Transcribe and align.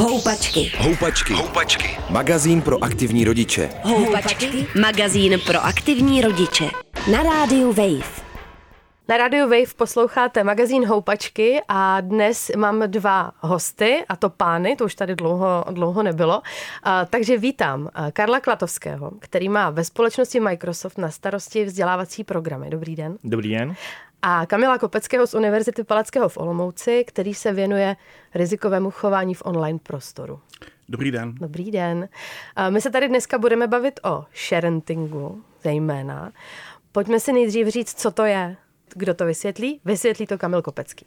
Houpačky. 0.00 0.72
Houpačky. 0.78 1.32
Houpačky. 1.34 1.98
Magazín 2.10 2.62
pro 2.62 2.84
aktivní 2.84 3.24
rodiče. 3.24 3.70
Houpačky. 3.82 4.66
Magazín 4.80 5.40
pro 5.46 5.64
aktivní 5.64 6.20
rodiče. 6.20 6.64
Na 7.12 7.22
rádiu 7.22 7.72
Wave. 7.72 8.20
Na 9.08 9.16
Radio 9.16 9.44
Wave 9.48 9.74
posloucháte 9.76 10.44
magazín 10.44 10.86
Houpačky 10.86 11.60
a 11.68 12.00
dnes 12.00 12.50
mám 12.56 12.82
dva 12.86 13.32
hosty, 13.40 14.04
a 14.08 14.16
to 14.16 14.30
pány, 14.30 14.76
to 14.76 14.84
už 14.84 14.94
tady 14.94 15.14
dlouho, 15.14 15.64
dlouho 15.70 16.02
nebylo. 16.02 16.42
A, 16.82 17.04
takže 17.04 17.38
vítám 17.38 17.88
Karla 18.12 18.40
Klatovského, 18.40 19.10
který 19.18 19.48
má 19.48 19.70
ve 19.70 19.84
společnosti 19.84 20.40
Microsoft 20.40 20.98
na 20.98 21.10
starosti 21.10 21.64
vzdělávací 21.64 22.24
programy. 22.24 22.70
Dobrý 22.70 22.96
den. 22.96 23.18
Dobrý 23.24 23.50
den. 23.50 23.74
A 24.22 24.46
Kamila 24.46 24.78
Kopeckého 24.78 25.26
z 25.26 25.34
Univerzity 25.34 25.84
Palackého 25.84 26.28
v 26.28 26.36
Olomouci, 26.36 27.04
který 27.06 27.34
se 27.34 27.52
věnuje 27.52 27.96
rizikovému 28.34 28.90
chování 28.90 29.34
v 29.34 29.42
online 29.44 29.78
prostoru. 29.82 30.40
Dobrý 30.88 31.10
den. 31.10 31.34
Dobrý 31.34 31.70
den. 31.70 32.08
My 32.70 32.80
se 32.80 32.90
tady 32.90 33.08
dneska 33.08 33.38
budeme 33.38 33.66
bavit 33.66 34.00
o 34.04 34.24
sharentingu 34.48 35.44
zejména. 35.62 36.32
Pojďme 36.92 37.20
si 37.20 37.32
nejdřív 37.32 37.68
říct, 37.68 38.00
co 38.00 38.10
to 38.10 38.24
je. 38.24 38.56
Kdo 38.94 39.14
to 39.14 39.24
vysvětlí? 39.26 39.80
Vysvětlí 39.84 40.26
to 40.26 40.38
Kamil 40.38 40.62
Kopecký. 40.62 41.06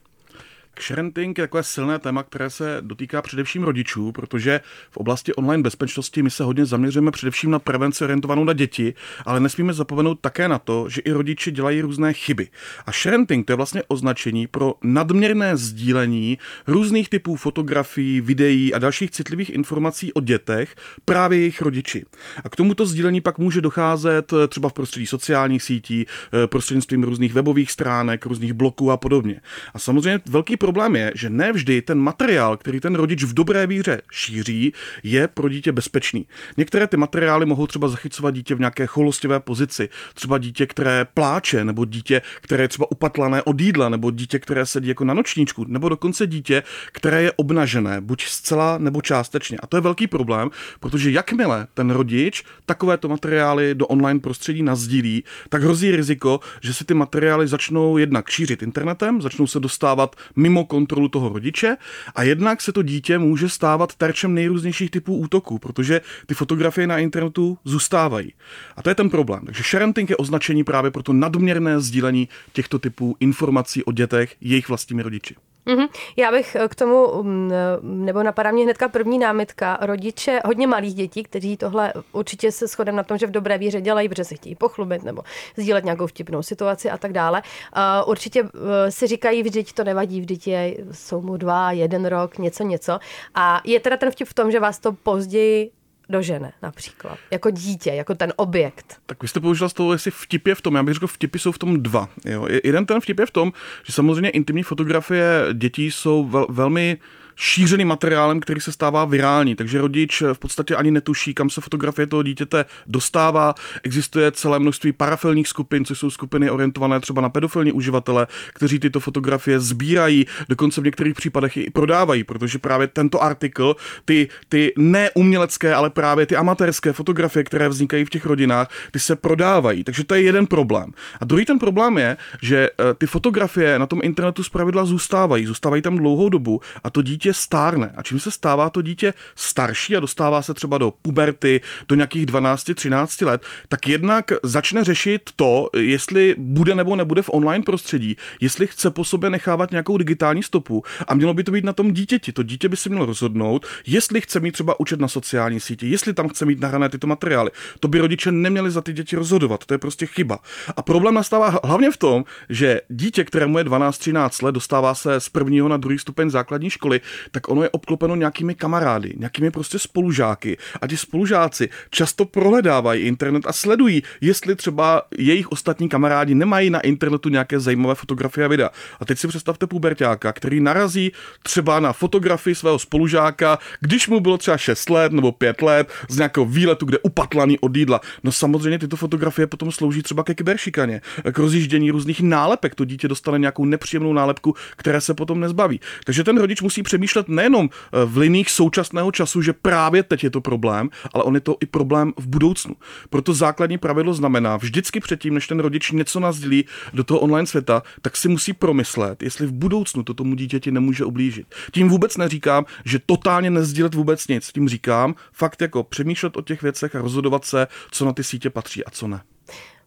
Sharenting 0.81 1.37
je 1.37 1.43
takové 1.43 1.63
silné 1.63 1.99
téma, 1.99 2.23
které 2.23 2.49
se 2.49 2.77
dotýká 2.81 3.21
především 3.21 3.63
rodičů, 3.63 4.11
protože 4.11 4.61
v 4.91 4.97
oblasti 4.97 5.33
online 5.33 5.63
bezpečnosti 5.63 6.23
my 6.23 6.29
se 6.29 6.43
hodně 6.43 6.65
zaměřujeme 6.65 7.11
především 7.11 7.51
na 7.51 7.59
prevenci 7.59 8.03
orientovanou 8.03 8.43
na 8.43 8.53
děti, 8.53 8.93
ale 9.25 9.39
nesmíme 9.39 9.73
zapomenout 9.73 10.19
také 10.21 10.47
na 10.47 10.59
to, 10.59 10.89
že 10.89 11.01
i 11.01 11.11
rodiče 11.11 11.51
dělají 11.51 11.81
různé 11.81 12.13
chyby. 12.13 12.47
A 12.85 12.91
sharenting 12.91 13.47
to 13.47 13.53
je 13.53 13.57
vlastně 13.57 13.83
označení 13.87 14.47
pro 14.47 14.73
nadměrné 14.83 15.57
sdílení 15.57 16.37
různých 16.67 17.09
typů 17.09 17.35
fotografií, 17.35 18.21
videí 18.21 18.73
a 18.73 18.79
dalších 18.79 19.11
citlivých 19.11 19.49
informací 19.49 20.13
o 20.13 20.21
dětech 20.21 20.75
právě 21.05 21.39
jejich 21.39 21.61
rodiči. 21.61 22.05
A 22.43 22.49
k 22.49 22.55
tomuto 22.55 22.85
sdílení 22.85 23.21
pak 23.21 23.37
může 23.37 23.61
docházet 23.61 24.33
třeba 24.47 24.69
v 24.69 24.73
prostředí 24.73 25.05
sociálních 25.05 25.63
sítí, 25.63 26.05
eh, 26.05 26.47
prostřednictvím 26.47 27.03
různých 27.03 27.33
webových 27.33 27.71
stránek, 27.71 28.25
různých 28.25 28.53
bloků 28.53 28.91
a 28.91 28.97
podobně. 28.97 29.41
A 29.73 29.79
samozřejmě 29.79 30.21
velký 30.29 30.57
problém 30.63 30.95
je, 30.95 31.11
že 31.15 31.29
nevždy 31.29 31.81
ten 31.81 31.99
materiál, 31.99 32.57
který 32.57 32.79
ten 32.79 32.95
rodič 32.95 33.23
v 33.23 33.33
dobré 33.33 33.67
víře 33.67 34.01
šíří, 34.11 34.73
je 35.03 35.27
pro 35.27 35.49
dítě 35.49 35.71
bezpečný. 35.71 36.25
Některé 36.57 36.87
ty 36.87 36.97
materiály 36.97 37.45
mohou 37.45 37.67
třeba 37.67 37.87
zachycovat 37.87 38.33
dítě 38.33 38.55
v 38.55 38.59
nějaké 38.59 38.85
cholostivé 38.85 39.39
pozici, 39.39 39.89
třeba 40.13 40.37
dítě, 40.37 40.65
které 40.65 41.05
pláče, 41.13 41.65
nebo 41.65 41.85
dítě, 41.85 42.21
které 42.41 42.63
je 42.63 42.67
třeba 42.67 42.91
upatlané 42.91 43.41
od 43.41 43.61
jídla, 43.61 43.89
nebo 43.89 44.11
dítě, 44.11 44.39
které 44.39 44.65
sedí 44.65 44.87
jako 44.87 45.03
na 45.03 45.13
nočníčku, 45.13 45.65
nebo 45.67 45.89
dokonce 45.89 46.27
dítě, 46.27 46.63
které 46.91 47.21
je 47.21 47.31
obnažené, 47.31 48.01
buď 48.01 48.25
zcela 48.25 48.77
nebo 48.77 49.01
částečně. 49.01 49.57
A 49.57 49.67
to 49.67 49.77
je 49.77 49.81
velký 49.81 50.07
problém, 50.07 50.49
protože 50.79 51.11
jakmile 51.11 51.67
ten 51.73 51.91
rodič 51.91 52.43
takovéto 52.65 53.07
materiály 53.09 53.75
do 53.75 53.87
online 53.87 54.19
prostředí 54.19 54.63
nazdílí, 54.63 55.23
tak 55.49 55.63
hrozí 55.63 55.91
riziko, 55.91 56.39
že 56.61 56.73
si 56.73 56.85
ty 56.85 56.93
materiály 56.93 57.47
začnou 57.47 57.97
jednak 57.97 58.29
šířit 58.29 58.63
internetem, 58.63 59.21
začnou 59.21 59.47
se 59.47 59.59
dostávat 59.59 60.15
mimo 60.35 60.52
mimo 60.53 60.65
kontrolu 60.65 61.07
toho 61.07 61.29
rodiče 61.29 61.77
a 62.15 62.23
jednak 62.23 62.61
se 62.61 62.71
to 62.71 62.81
dítě 62.81 63.17
může 63.17 63.49
stávat 63.49 63.95
terčem 63.95 64.33
nejrůznějších 64.33 64.91
typů 64.91 65.17
útoků, 65.17 65.59
protože 65.59 66.01
ty 66.25 66.33
fotografie 66.33 66.87
na 66.87 66.97
internetu 66.97 67.57
zůstávají. 67.65 68.33
A 68.77 68.81
to 68.81 68.89
je 68.89 68.95
ten 68.95 69.09
problém. 69.09 69.45
Takže 69.45 69.63
sharenting 69.63 70.09
je 70.09 70.17
označení 70.17 70.63
právě 70.63 70.91
pro 70.91 71.03
to 71.03 71.13
nadměrné 71.13 71.79
sdílení 71.79 72.29
těchto 72.53 72.79
typů 72.79 73.15
informací 73.19 73.83
o 73.83 73.91
dětech 73.91 74.35
jejich 74.41 74.69
vlastními 74.69 75.01
rodiči. 75.01 75.35
Mm-hmm. 75.67 75.87
Já 76.17 76.31
bych 76.31 76.55
eh, 76.55 76.67
k 76.67 76.75
tomu, 76.75 77.23
mm, 77.23 77.51
eh, 77.51 77.55
nebo 77.81 78.23
napadá 78.23 78.51
mě 78.51 78.63
hnedka 78.63 78.87
první 78.87 79.19
námitka, 79.19 79.77
rodiče 79.81 80.41
hodně 80.45 80.67
malých 80.67 80.93
dětí, 80.93 81.23
kteří 81.23 81.57
tohle 81.57 81.93
určitě 82.11 82.51
se 82.51 82.67
shodem 82.67 82.95
na 82.95 83.03
tom, 83.03 83.17
že 83.17 83.27
v 83.27 83.31
dobré 83.31 83.57
víře 83.57 83.81
dělají, 83.81 84.09
protože 84.09 84.23
se 84.23 84.35
chtějí 84.35 84.55
pochlubit 84.55 85.03
nebo 85.03 85.21
sdílet 85.57 85.83
nějakou 85.85 86.07
vtipnou 86.07 86.41
situaci 86.41 86.89
a 86.89 86.97
tak 86.97 87.13
dále. 87.13 87.41
Uh, 87.75 88.09
určitě 88.09 88.43
si 88.89 89.07
říkají, 89.07 89.43
vždyť 89.43 89.73
to 89.73 89.83
nevadí, 89.83 90.21
vždyť 90.21 90.47
je, 90.47 90.77
jsou 90.91 91.21
mu 91.21 91.37
dva, 91.37 91.71
jeden 91.71 92.05
rok, 92.05 92.37
něco, 92.37 92.63
něco. 92.63 92.99
A 93.35 93.61
je 93.63 93.79
teda 93.79 93.97
ten 93.97 94.11
vtip 94.11 94.27
v 94.27 94.33
tom, 94.33 94.51
že 94.51 94.59
vás 94.59 94.79
to 94.79 94.91
později 94.93 95.71
dožene 96.13 96.53
například, 96.61 97.17
jako 97.31 97.49
dítě, 97.49 97.91
jako 97.91 98.15
ten 98.15 98.33
objekt. 98.35 98.97
Tak 99.05 99.21
vy 99.21 99.27
jste 99.27 99.39
použila 99.39 99.69
z 99.69 99.73
toho, 99.73 99.93
jestli 99.93 100.11
vtip 100.11 100.47
je 100.47 100.55
v 100.55 100.61
tom, 100.61 100.75
já 100.75 100.83
bych 100.83 100.93
řekl, 100.93 101.07
vtipy 101.07 101.39
jsou 101.39 101.51
v 101.51 101.57
tom 101.57 101.83
dva. 101.83 102.09
Jo. 102.25 102.47
Jeden 102.63 102.85
ten 102.85 103.01
vtip 103.01 103.19
je 103.19 103.25
v 103.25 103.31
tom, 103.31 103.53
že 103.83 103.93
samozřejmě 103.93 104.29
intimní 104.29 104.63
fotografie 104.63 105.45
dětí 105.53 105.91
jsou 105.91 106.25
vel, 106.25 106.47
velmi 106.49 106.97
šířeným 107.35 107.87
materiálem, 107.87 108.39
který 108.39 108.61
se 108.61 108.71
stává 108.71 109.05
virální, 109.05 109.55
takže 109.55 109.81
rodič 109.81 110.23
v 110.33 110.39
podstatě 110.39 110.75
ani 110.75 110.91
netuší, 110.91 111.33
kam 111.33 111.49
se 111.49 111.61
fotografie 111.61 112.07
toho 112.07 112.23
dítěte 112.23 112.65
dostává. 112.87 113.55
Existuje 113.83 114.31
celé 114.31 114.59
množství 114.59 114.91
parafilních 114.91 115.47
skupin, 115.47 115.85
což 115.85 115.99
jsou 115.99 116.09
skupiny 116.09 116.49
orientované 116.49 116.99
třeba 116.99 117.21
na 117.21 117.29
pedofilní 117.29 117.71
uživatele, 117.71 118.27
kteří 118.53 118.79
tyto 118.79 118.99
fotografie 118.99 119.59
sbírají, 119.59 120.25
dokonce 120.49 120.81
v 120.81 120.83
některých 120.83 121.15
případech 121.15 121.57
i 121.57 121.69
prodávají, 121.69 122.23
protože 122.23 122.59
právě 122.59 122.87
tento 122.87 123.23
artikl, 123.23 123.75
ty, 124.05 124.29
ty 124.49 124.73
neumělecké, 124.77 125.73
ale 125.73 125.89
právě 125.89 126.25
ty 126.25 126.35
amatérské 126.35 126.93
fotografie, 126.93 127.43
které 127.43 127.69
vznikají 127.69 128.05
v 128.05 128.09
těch 128.09 128.25
rodinách, 128.25 128.69
ty 128.91 128.99
se 128.99 129.15
prodávají. 129.15 129.83
Takže 129.83 130.03
to 130.03 130.15
je 130.15 130.21
jeden 130.21 130.47
problém. 130.47 130.91
A 131.21 131.25
druhý 131.25 131.45
ten 131.45 131.59
problém 131.59 131.97
je, 131.97 132.17
že 132.41 132.69
eh, 132.69 132.93
ty 132.93 133.07
fotografie 133.07 133.79
na 133.79 133.85
tom 133.85 133.99
internetu 134.03 134.43
zpravidla 134.43 134.85
zůstávají, 134.85 135.45
zůstávají 135.45 135.81
tam 135.81 135.97
dlouhou 135.97 136.29
dobu 136.29 136.61
a 136.83 136.89
to 136.89 137.01
dítě 137.01 137.22
dítě 137.23 137.33
stárne. 137.33 137.93
A 137.97 138.03
čím 138.03 138.19
se 138.19 138.31
stává 138.31 138.69
to 138.69 138.81
dítě 138.81 139.13
starší 139.35 139.95
a 139.95 139.99
dostává 139.99 140.41
se 140.41 140.53
třeba 140.53 140.77
do 140.77 140.93
puberty, 141.01 141.61
do 141.87 141.95
nějakých 141.95 142.25
12-13 142.25 143.25
let, 143.25 143.41
tak 143.67 143.87
jednak 143.87 144.31
začne 144.43 144.83
řešit 144.83 145.29
to, 145.35 145.69
jestli 145.77 146.35
bude 146.37 146.75
nebo 146.75 146.95
nebude 146.95 147.21
v 147.21 147.29
online 147.33 147.63
prostředí, 147.63 148.17
jestli 148.41 148.67
chce 148.67 148.91
po 148.91 149.05
sobě 149.05 149.29
nechávat 149.29 149.71
nějakou 149.71 149.97
digitální 149.97 150.43
stopu 150.43 150.83
a 151.07 151.15
mělo 151.15 151.33
by 151.33 151.43
to 151.43 151.51
být 151.51 151.63
na 151.65 151.73
tom 151.73 151.93
dítěti. 151.93 152.31
To 152.31 152.43
dítě 152.43 152.69
by 152.69 152.77
si 152.77 152.89
mělo 152.89 153.05
rozhodnout, 153.05 153.65
jestli 153.85 154.21
chce 154.21 154.39
mít 154.39 154.51
třeba 154.51 154.79
učet 154.79 154.99
na 154.99 155.07
sociální 155.07 155.59
síti, 155.59 155.87
jestli 155.87 156.13
tam 156.13 156.29
chce 156.29 156.45
mít 156.45 156.59
nahrané 156.59 156.89
tyto 156.89 157.07
materiály. 157.07 157.51
To 157.79 157.87
by 157.87 157.99
rodiče 157.99 158.31
neměli 158.31 158.71
za 158.71 158.81
ty 158.81 158.93
děti 158.93 159.15
rozhodovat, 159.15 159.65
to 159.65 159.73
je 159.73 159.77
prostě 159.77 160.05
chyba. 160.05 160.39
A 160.75 160.81
problém 160.81 161.13
nastává 161.13 161.59
hlavně 161.63 161.91
v 161.91 161.97
tom, 161.97 162.25
že 162.49 162.81
dítě, 162.89 163.23
kterému 163.23 163.57
je 163.57 163.63
12-13 163.63 164.45
let, 164.45 164.51
dostává 164.51 164.95
se 164.95 165.19
z 165.19 165.29
prvního 165.29 165.67
na 165.67 165.77
druhý 165.77 165.99
stupeň 165.99 166.29
základní 166.29 166.69
školy, 166.69 167.01
tak 167.31 167.49
ono 167.49 167.63
je 167.63 167.69
obklopeno 167.69 168.15
nějakými 168.15 168.55
kamarády, 168.55 169.13
nějakými 169.17 169.51
prostě 169.51 169.79
spolužáky. 169.79 170.57
A 170.81 170.87
ti 170.87 170.97
spolužáci 170.97 171.69
často 171.89 172.25
prohledávají 172.25 173.01
internet 173.03 173.43
a 173.47 173.53
sledují, 173.53 174.03
jestli 174.21 174.55
třeba 174.55 175.01
jejich 175.17 175.51
ostatní 175.51 175.89
kamarádi 175.89 176.35
nemají 176.35 176.69
na 176.69 176.79
internetu 176.79 177.29
nějaké 177.29 177.59
zajímavé 177.59 177.95
fotografie 177.95 178.45
a 178.45 178.47
videa. 178.47 178.69
A 178.99 179.05
teď 179.05 179.19
si 179.19 179.27
představte 179.27 179.67
pubertáka, 179.67 180.33
který 180.33 180.59
narazí 180.59 181.11
třeba 181.43 181.79
na 181.79 181.93
fotografii 181.93 182.55
svého 182.55 182.79
spolužáka, 182.79 183.59
když 183.79 184.07
mu 184.07 184.19
bylo 184.19 184.37
třeba 184.37 184.57
6 184.57 184.89
let 184.89 185.11
nebo 185.11 185.31
5 185.31 185.61
let, 185.61 185.91
z 186.09 186.17
nějakého 186.17 186.45
výletu, 186.45 186.85
kde 186.85 186.97
upatlaný 186.99 187.59
od 187.59 187.75
jídla. 187.75 188.01
No 188.23 188.31
samozřejmě 188.31 188.79
tyto 188.79 188.95
fotografie 188.95 189.47
potom 189.47 189.71
slouží 189.71 190.03
třeba 190.03 190.23
ke 190.23 190.35
kyberšikaně, 190.35 191.01
k 191.31 191.39
rozjíždění 191.39 191.91
různých 191.91 192.21
nálepek. 192.21 192.75
To 192.75 192.85
dítě 192.85 193.07
dostane 193.07 193.39
nějakou 193.39 193.65
nepříjemnou 193.65 194.13
nálepku, 194.13 194.55
které 194.75 195.01
se 195.01 195.13
potom 195.13 195.39
nezbaví. 195.39 195.79
Takže 196.05 196.23
ten 196.23 196.37
rodič 196.37 196.61
musí 196.61 196.83
přemýšlet 196.83 197.02
přemýšlet 197.03 197.27
nejenom 197.27 197.69
eh, 197.69 198.05
v 198.05 198.17
liních 198.17 198.49
současného 198.49 199.11
času, 199.11 199.41
že 199.41 199.53
právě 199.53 200.03
teď 200.03 200.23
je 200.23 200.29
to 200.29 200.41
problém, 200.41 200.89
ale 201.13 201.23
on 201.23 201.35
je 201.35 201.41
to 201.41 201.57
i 201.59 201.65
problém 201.65 202.13
v 202.17 202.27
budoucnu. 202.27 202.75
Proto 203.09 203.33
základní 203.33 203.77
pravidlo 203.77 204.13
znamená, 204.13 204.57
vždycky 204.57 204.99
předtím, 204.99 205.33
než 205.33 205.47
ten 205.47 205.59
rodič 205.59 205.91
něco 205.91 206.19
nazdílí 206.19 206.65
do 206.93 207.03
toho 207.03 207.19
online 207.19 207.47
světa, 207.47 207.83
tak 208.01 208.17
si 208.17 208.27
musí 208.27 208.53
promyslet, 208.53 209.23
jestli 209.23 209.47
v 209.47 209.51
budoucnu 209.51 210.03
to 210.03 210.13
tomu 210.13 210.35
dítěti 210.35 210.71
nemůže 210.71 211.05
ublížit. 211.05 211.47
Tím 211.71 211.89
vůbec 211.89 212.17
neříkám, 212.17 212.65
že 212.85 212.99
totálně 213.05 213.49
nezdílet 213.49 213.95
vůbec 213.95 214.27
nic. 214.27 214.51
Tím 214.51 214.69
říkám 214.69 215.15
fakt 215.33 215.61
jako 215.61 215.83
přemýšlet 215.83 216.37
o 216.37 216.41
těch 216.41 216.61
věcech 216.61 216.95
a 216.95 217.01
rozhodovat 217.01 217.45
se, 217.45 217.67
co 217.91 218.05
na 218.05 218.13
ty 218.13 218.23
sítě 218.23 218.49
patří 218.49 218.85
a 218.85 218.89
co 218.89 219.07
ne. 219.07 219.21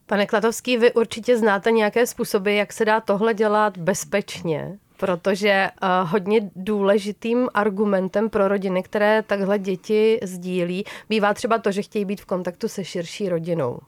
Pane 0.06 0.26
Klatovský, 0.26 0.76
vy 0.76 0.92
určitě 0.92 1.38
znáte 1.38 1.70
nějaké 1.70 2.06
způsoby, 2.06 2.58
jak 2.58 2.72
se 2.72 2.84
dá 2.84 3.00
tohle 3.00 3.34
dělat 3.34 3.78
bezpečně 3.78 4.78
protože 4.96 5.68
uh, 5.82 6.10
hodně 6.10 6.50
důležitým 6.56 7.48
argumentem 7.54 8.30
pro 8.30 8.48
rodiny, 8.48 8.82
které 8.82 9.22
takhle 9.22 9.58
děti 9.58 10.18
sdílí, 10.22 10.84
bývá 11.08 11.34
třeba 11.34 11.58
to, 11.58 11.72
že 11.72 11.82
chtějí 11.82 12.04
být 12.04 12.20
v 12.20 12.26
kontaktu 12.26 12.68
se 12.68 12.84
širší 12.84 13.28
rodinou. 13.28 13.78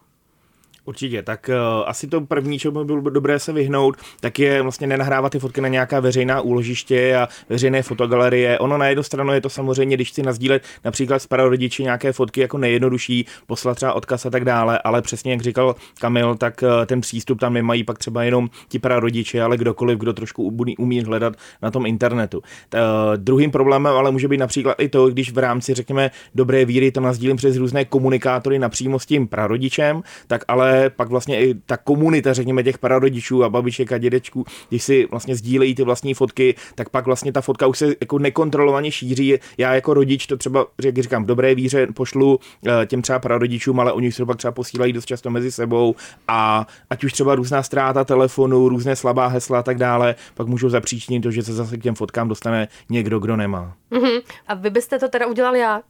Určitě, 0.89 1.23
tak 1.23 1.51
uh, 1.51 1.85
asi 1.87 2.07
to 2.07 2.21
první, 2.21 2.59
čemu 2.59 2.79
by 2.79 2.85
bylo 2.85 3.01
dobré 3.01 3.39
se 3.39 3.53
vyhnout, 3.53 3.97
tak 4.21 4.39
je 4.39 4.63
vlastně 4.63 4.87
nenahrávat 4.87 5.33
ty 5.33 5.39
fotky 5.39 5.61
na 5.61 5.69
nějaká 5.69 6.01
veřejná 6.01 6.41
úložiště 6.41 7.17
a 7.17 7.29
veřejné 7.49 7.83
fotogalerie. 7.83 8.59
Ono 8.59 8.79
na 8.79 8.87
jednu 8.87 9.03
stranu 9.03 9.33
je 9.33 9.41
to 9.41 9.49
samozřejmě, 9.49 9.97
když 9.97 10.11
si 10.11 10.23
nazdílet 10.23 10.63
například 10.85 11.19
s 11.19 11.27
pararodiči 11.27 11.83
nějaké 11.83 12.13
fotky 12.13 12.41
jako 12.41 12.59
nejjednodušší, 12.59 13.27
poslat 13.47 13.75
třeba 13.75 13.93
odkaz 13.93 14.27
a 14.27 14.31
tak 14.31 14.45
dále, 14.45 14.79
ale 14.79 15.03
přesně 15.03 15.33
jak 15.33 15.41
říkal 15.41 15.75
Kamil, 16.01 16.35
tak 16.35 16.63
uh, 16.63 16.87
ten 16.87 17.01
přístup 17.01 17.41
tam 17.41 17.53
nemají 17.53 17.85
pak 17.85 17.99
třeba 17.99 18.23
jenom 18.23 18.51
ti 18.69 18.79
pararodiči, 18.79 19.41
ale 19.41 19.57
kdokoliv, 19.57 19.99
kdo 19.99 20.13
trošku 20.13 20.57
umí 20.79 21.05
hledat 21.05 21.35
na 21.63 21.71
tom 21.71 21.87
internetu. 21.87 22.39
Uh, 22.39 22.81
druhým 23.17 23.51
problémem 23.51 23.93
ale 23.93 24.11
může 24.11 24.29
být 24.29 24.39
například 24.39 24.75
i 24.81 24.89
to, 24.89 25.09
když 25.09 25.33
v 25.33 25.39
rámci, 25.39 25.75
řekněme, 25.75 26.11
dobré 26.35 26.65
víry 26.65 26.93
to 26.93 27.01
nazdílím 27.01 27.37
přes 27.37 27.57
různé 27.57 27.85
komunikátory 27.85 28.59
napřímo 28.59 28.99
s 28.99 29.07
tím 29.07 29.29
prarodičem, 29.29 30.03
tak 30.27 30.45
ale 30.49 30.78
pak 30.97 31.09
vlastně 31.09 31.41
i 31.41 31.55
ta 31.55 31.77
komunita, 31.77 32.33
řekněme, 32.33 32.63
těch 32.63 32.79
pararodičů 32.79 33.45
a 33.45 33.49
babiček 33.49 33.93
a 33.93 33.99
dědečků, 33.99 34.45
když 34.69 34.83
si 34.83 35.07
vlastně 35.11 35.37
sdílejí 35.37 35.75
ty 35.75 35.83
vlastní 35.83 36.15
fotky, 36.15 36.55
tak 36.75 36.89
pak 36.89 37.07
vlastně 37.07 37.33
ta 37.33 37.41
fotka 37.41 37.67
už 37.67 37.79
se 37.79 37.95
jako 38.01 38.19
nekontrolovaně 38.19 38.91
šíří. 38.91 39.39
Já 39.59 39.75
jako 39.75 39.95
rodič 39.95 40.27
to 40.27 40.37
třeba, 40.37 40.67
jak 40.85 40.99
říkám, 40.99 41.25
v 41.25 41.27
dobré 41.27 41.55
víře 41.55 41.87
pošlu 41.95 42.41
eh, 42.67 42.87
těm 42.87 43.03
třeba 43.03 43.19
prarodičům, 43.19 43.81
ale 43.81 43.93
oni 43.93 44.13
se 44.13 44.27
pak 44.27 44.37
třeba 44.37 44.53
posílají 44.53 44.93
dost 44.93 45.07
často 45.07 45.31
mezi 45.31 45.53
sebou 45.53 45.95
a 46.29 46.67
ať 46.91 47.05
už 47.05 47.13
třeba 47.13 47.35
různá 47.35 47.63
ztráta 47.63 48.05
telefonu, 48.05 48.69
různé 48.69 48.97
slabá 48.97 49.27
hesla 49.27 49.59
a 49.59 49.63
tak 49.63 49.79
dále, 49.79 50.15
pak 50.35 50.47
můžou 50.47 50.69
zapříčinit 50.69 51.23
to, 51.23 51.31
že 51.31 51.43
se 51.43 51.53
zase 51.53 51.77
k 51.77 51.83
těm 51.83 51.95
fotkám 51.95 52.29
dostane 52.29 52.69
někdo, 52.91 53.19
kdo 53.19 53.37
nemá. 53.37 53.75
Mm-hmm. 53.93 54.23
A 54.49 54.55
vy 54.55 54.71
byste 54.71 54.99
to 54.99 55.09
teda 55.09 55.27
udělali 55.27 55.59
jak? 55.59 55.85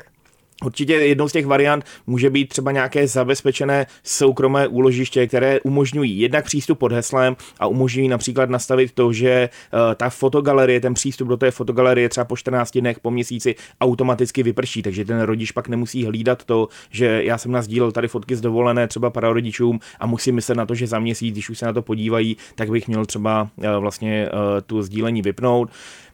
Určitě 0.65 0.93
jednou 0.93 1.29
z 1.29 1.33
těch 1.33 1.47
variant 1.47 1.85
může 2.07 2.31
být 2.31 2.49
třeba 2.49 2.73
nějaké 2.73 3.09
zabezpečené 3.09 3.87
soukromé 4.03 4.69
úložiště, 4.69 5.27
které 5.27 5.61
umožňují 5.61 6.21
jednak 6.21 6.45
přístup 6.45 6.79
pod 6.79 6.93
heslem 6.93 7.37
a 7.61 7.67
umožňují 7.67 8.09
například 8.09 8.51
nastavit 8.51 8.93
to, 8.93 9.13
že 9.13 9.49
uh, 9.73 9.95
ta 9.95 10.11
fotogalerie, 10.11 10.81
ten 10.81 10.95
přístup 10.95 11.29
do 11.29 11.37
té 11.37 11.51
fotogalerie 11.51 12.09
třeba 12.09 12.25
po 12.25 12.37
14 12.37 12.79
dnech, 12.79 13.01
po 13.01 13.11
měsíci 13.11 13.55
automaticky 13.81 14.43
vyprší, 14.43 14.83
takže 14.83 15.05
ten 15.05 15.21
rodič 15.21 15.53
pak 15.53 15.69
nemusí 15.69 16.05
hlídat 16.05 16.45
to, 16.45 16.69
že 16.91 17.25
já 17.25 17.39
jsem 17.39 17.53
nazdílel 17.53 17.93
tady 17.93 18.09
fotky 18.09 18.37
z 18.37 18.41
dovolené 18.41 18.89
třeba 18.89 19.11
para 19.11 19.33
rodičům 19.33 19.81
a 20.01 20.07
musím 20.07 20.35
myslet 20.35 20.55
na 20.55 20.67
to, 20.67 20.75
že 20.75 20.87
za 20.87 20.99
měsíc, 20.99 21.33
když 21.33 21.51
už 21.51 21.59
se 21.59 21.67
na 21.67 21.73
to 21.73 21.83
podívají, 21.83 22.37
tak 22.55 22.71
bych 22.71 22.89
měl 22.89 23.07
třeba 23.07 23.49
uh, 23.57 23.65
vlastně 23.79 24.29
uh, 24.33 24.41
tu 24.67 24.83
sdílení 24.83 25.23
vypnout. 25.23 25.71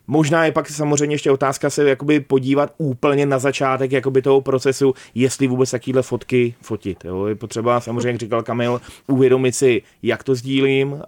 Možná 0.07 0.45
je 0.45 0.53
pak 0.53 0.69
samozřejmě 0.69 1.15
ještě 1.15 1.31
otázka 1.31 1.71
se 1.71 1.89
jakoby 1.89 2.21
podívat 2.21 2.75
úplně 2.79 3.27
na 3.27 3.39
začátek 3.39 3.93
jakoby 3.93 4.23
toho 4.23 4.41
procesu, 4.41 4.95
jestli 5.15 5.47
vůbec 5.47 5.71
takovéhle 5.71 6.03
fotky 6.03 6.55
fotit. 6.63 7.05
Jo. 7.05 7.27
Je 7.27 7.35
potřeba 7.35 7.81
samozřejmě, 7.81 8.09
jak 8.09 8.21
říkal 8.21 8.43
Kamil, 8.43 8.81
uvědomit 9.07 9.53
si, 9.53 9.83
jak 10.03 10.25
to 10.25 10.35
sdílím 10.35 10.93
uh, 10.93 11.01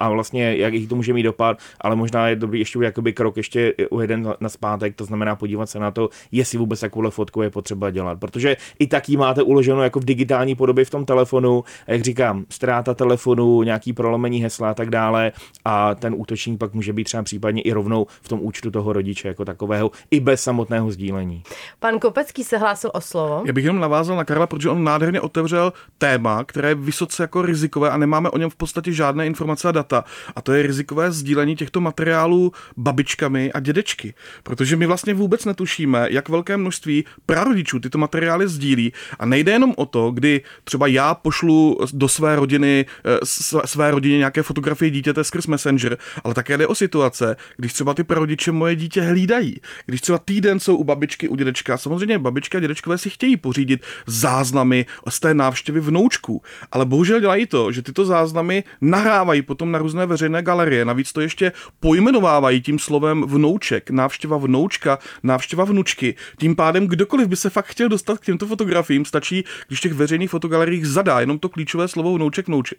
a 0.00 0.08
vlastně 0.08 0.56
jak 0.56 0.74
to 0.88 0.96
může 0.96 1.12
mít 1.12 1.22
dopad, 1.22 1.58
ale 1.80 1.96
možná 1.96 2.28
je 2.28 2.36
dobrý 2.36 2.58
ještě 2.58 2.78
jakoby 2.82 3.12
krok 3.12 3.36
ještě 3.36 3.74
u 3.90 4.00
jeden 4.00 4.34
na 4.40 4.48
zpátek, 4.48 4.94
to 4.96 5.04
znamená 5.04 5.36
podívat 5.36 5.70
se 5.70 5.78
na 5.78 5.90
to, 5.90 6.08
jestli 6.32 6.58
vůbec 6.58 6.80
takovouhle 6.80 7.10
fotku 7.10 7.42
je 7.42 7.50
potřeba 7.50 7.90
dělat. 7.90 8.20
Protože 8.20 8.56
i 8.78 8.86
tak 8.86 9.08
ji 9.08 9.16
máte 9.16 9.42
uloženou 9.42 9.80
jako 9.80 10.00
v 10.00 10.04
digitální 10.04 10.54
podobě 10.54 10.84
v 10.84 10.90
tom 10.90 11.04
telefonu, 11.04 11.64
jak 11.86 12.02
říkám, 12.02 12.44
ztráta 12.50 12.94
telefonu, 12.94 13.62
nějaký 13.62 13.92
prolomení 13.92 14.42
hesla 14.42 14.70
a 14.70 14.74
tak 14.74 14.90
dále 14.90 15.32
a 15.64 15.94
ten 15.94 16.14
útočník 16.16 16.58
pak 16.58 16.74
může 16.74 16.92
být 16.92 17.04
třeba 17.04 17.22
případně 17.22 17.62
i 17.62 17.72
rovnou 17.72 18.06
v 18.22 18.28
tom 18.28 18.43
účtu 18.44 18.70
toho 18.70 18.92
rodiče 18.92 19.28
jako 19.28 19.44
takového 19.44 19.90
i 20.10 20.20
bez 20.20 20.42
samotného 20.42 20.90
sdílení. 20.90 21.42
Pan 21.80 21.98
Kopecký 21.98 22.44
se 22.44 22.58
hlásil 22.58 22.90
o 22.94 23.00
slovo. 23.00 23.42
Já 23.46 23.52
bych 23.52 23.64
jenom 23.64 23.80
navázal 23.80 24.16
na 24.16 24.24
Karla, 24.24 24.46
protože 24.46 24.68
on 24.68 24.84
nádherně 24.84 25.20
otevřel 25.20 25.72
téma, 25.98 26.44
které 26.44 26.68
je 26.68 26.74
vysoce 26.74 27.22
jako 27.22 27.42
rizikové 27.42 27.90
a 27.90 27.96
nemáme 27.96 28.30
o 28.30 28.38
něm 28.38 28.50
v 28.50 28.56
podstatě 28.56 28.92
žádné 28.92 29.26
informace 29.26 29.68
a 29.68 29.72
data. 29.72 30.04
A 30.36 30.42
to 30.42 30.52
je 30.52 30.62
rizikové 30.62 31.12
sdílení 31.12 31.56
těchto 31.56 31.80
materiálů 31.80 32.52
babičkami 32.76 33.52
a 33.52 33.60
dědečky. 33.60 34.14
Protože 34.42 34.76
my 34.76 34.86
vlastně 34.86 35.14
vůbec 35.14 35.44
netušíme, 35.44 36.06
jak 36.10 36.28
velké 36.28 36.56
množství 36.56 37.04
prarodičů 37.26 37.80
tyto 37.80 37.98
materiály 37.98 38.48
sdílí. 38.48 38.92
A 39.18 39.26
nejde 39.26 39.52
jenom 39.52 39.74
o 39.76 39.86
to, 39.86 40.10
kdy 40.10 40.40
třeba 40.64 40.86
já 40.86 41.14
pošlu 41.14 41.78
do 41.92 42.08
své 42.08 42.36
rodiny, 42.36 42.86
eh, 43.04 43.18
své 43.64 43.90
rodině 43.90 44.18
nějaké 44.18 44.42
fotografie 44.42 44.90
dítěte 44.90 45.24
skrz 45.24 45.46
Messenger, 45.46 45.98
ale 46.24 46.34
také 46.34 46.58
jde 46.58 46.66
o 46.66 46.74
situace, 46.74 47.36
když 47.56 47.72
třeba 47.72 47.94
ty 47.94 48.04
prarodiče 48.04 48.33
moje 48.52 48.76
dítě 48.76 49.00
hlídají. 49.00 49.60
Když 49.86 50.00
třeba 50.00 50.18
týden 50.18 50.60
jsou 50.60 50.76
u 50.76 50.84
babičky, 50.84 51.28
u 51.28 51.36
dědečka, 51.36 51.78
samozřejmě 51.78 52.18
babička 52.18 52.58
a 52.58 52.60
dědečkové 52.60 52.98
si 52.98 53.10
chtějí 53.10 53.36
pořídit 53.36 53.80
záznamy 54.06 54.86
z 55.08 55.20
té 55.20 55.34
návštěvy 55.34 55.80
vnoučků, 55.80 56.42
ale 56.72 56.86
bohužel 56.86 57.20
dělají 57.20 57.46
to, 57.46 57.72
že 57.72 57.82
tyto 57.82 58.04
záznamy 58.04 58.64
nahrávají 58.80 59.42
potom 59.42 59.72
na 59.72 59.78
různé 59.78 60.06
veřejné 60.06 60.42
galerie. 60.42 60.84
Navíc 60.84 61.12
to 61.12 61.20
ještě 61.20 61.52
pojmenovávají 61.80 62.62
tím 62.62 62.78
slovem 62.78 63.22
vnouček, 63.26 63.90
návštěva 63.90 64.36
vnoučka, 64.36 64.98
návštěva 65.22 65.64
vnučky. 65.64 66.14
Tím 66.38 66.56
pádem 66.56 66.86
kdokoliv 66.86 67.28
by 67.28 67.36
se 67.36 67.50
fakt 67.50 67.66
chtěl 67.66 67.88
dostat 67.88 68.18
k 68.18 68.24
těmto 68.24 68.46
fotografiím, 68.46 69.04
stačí, 69.04 69.44
když 69.68 69.80
těch 69.80 69.92
veřejných 69.92 70.30
fotogaleriích 70.30 70.86
zadá 70.86 71.20
jenom 71.20 71.38
to 71.38 71.48
klíčové 71.48 71.88
slovo 71.88 72.14
vnouček, 72.14 72.46
vnouč, 72.48 72.74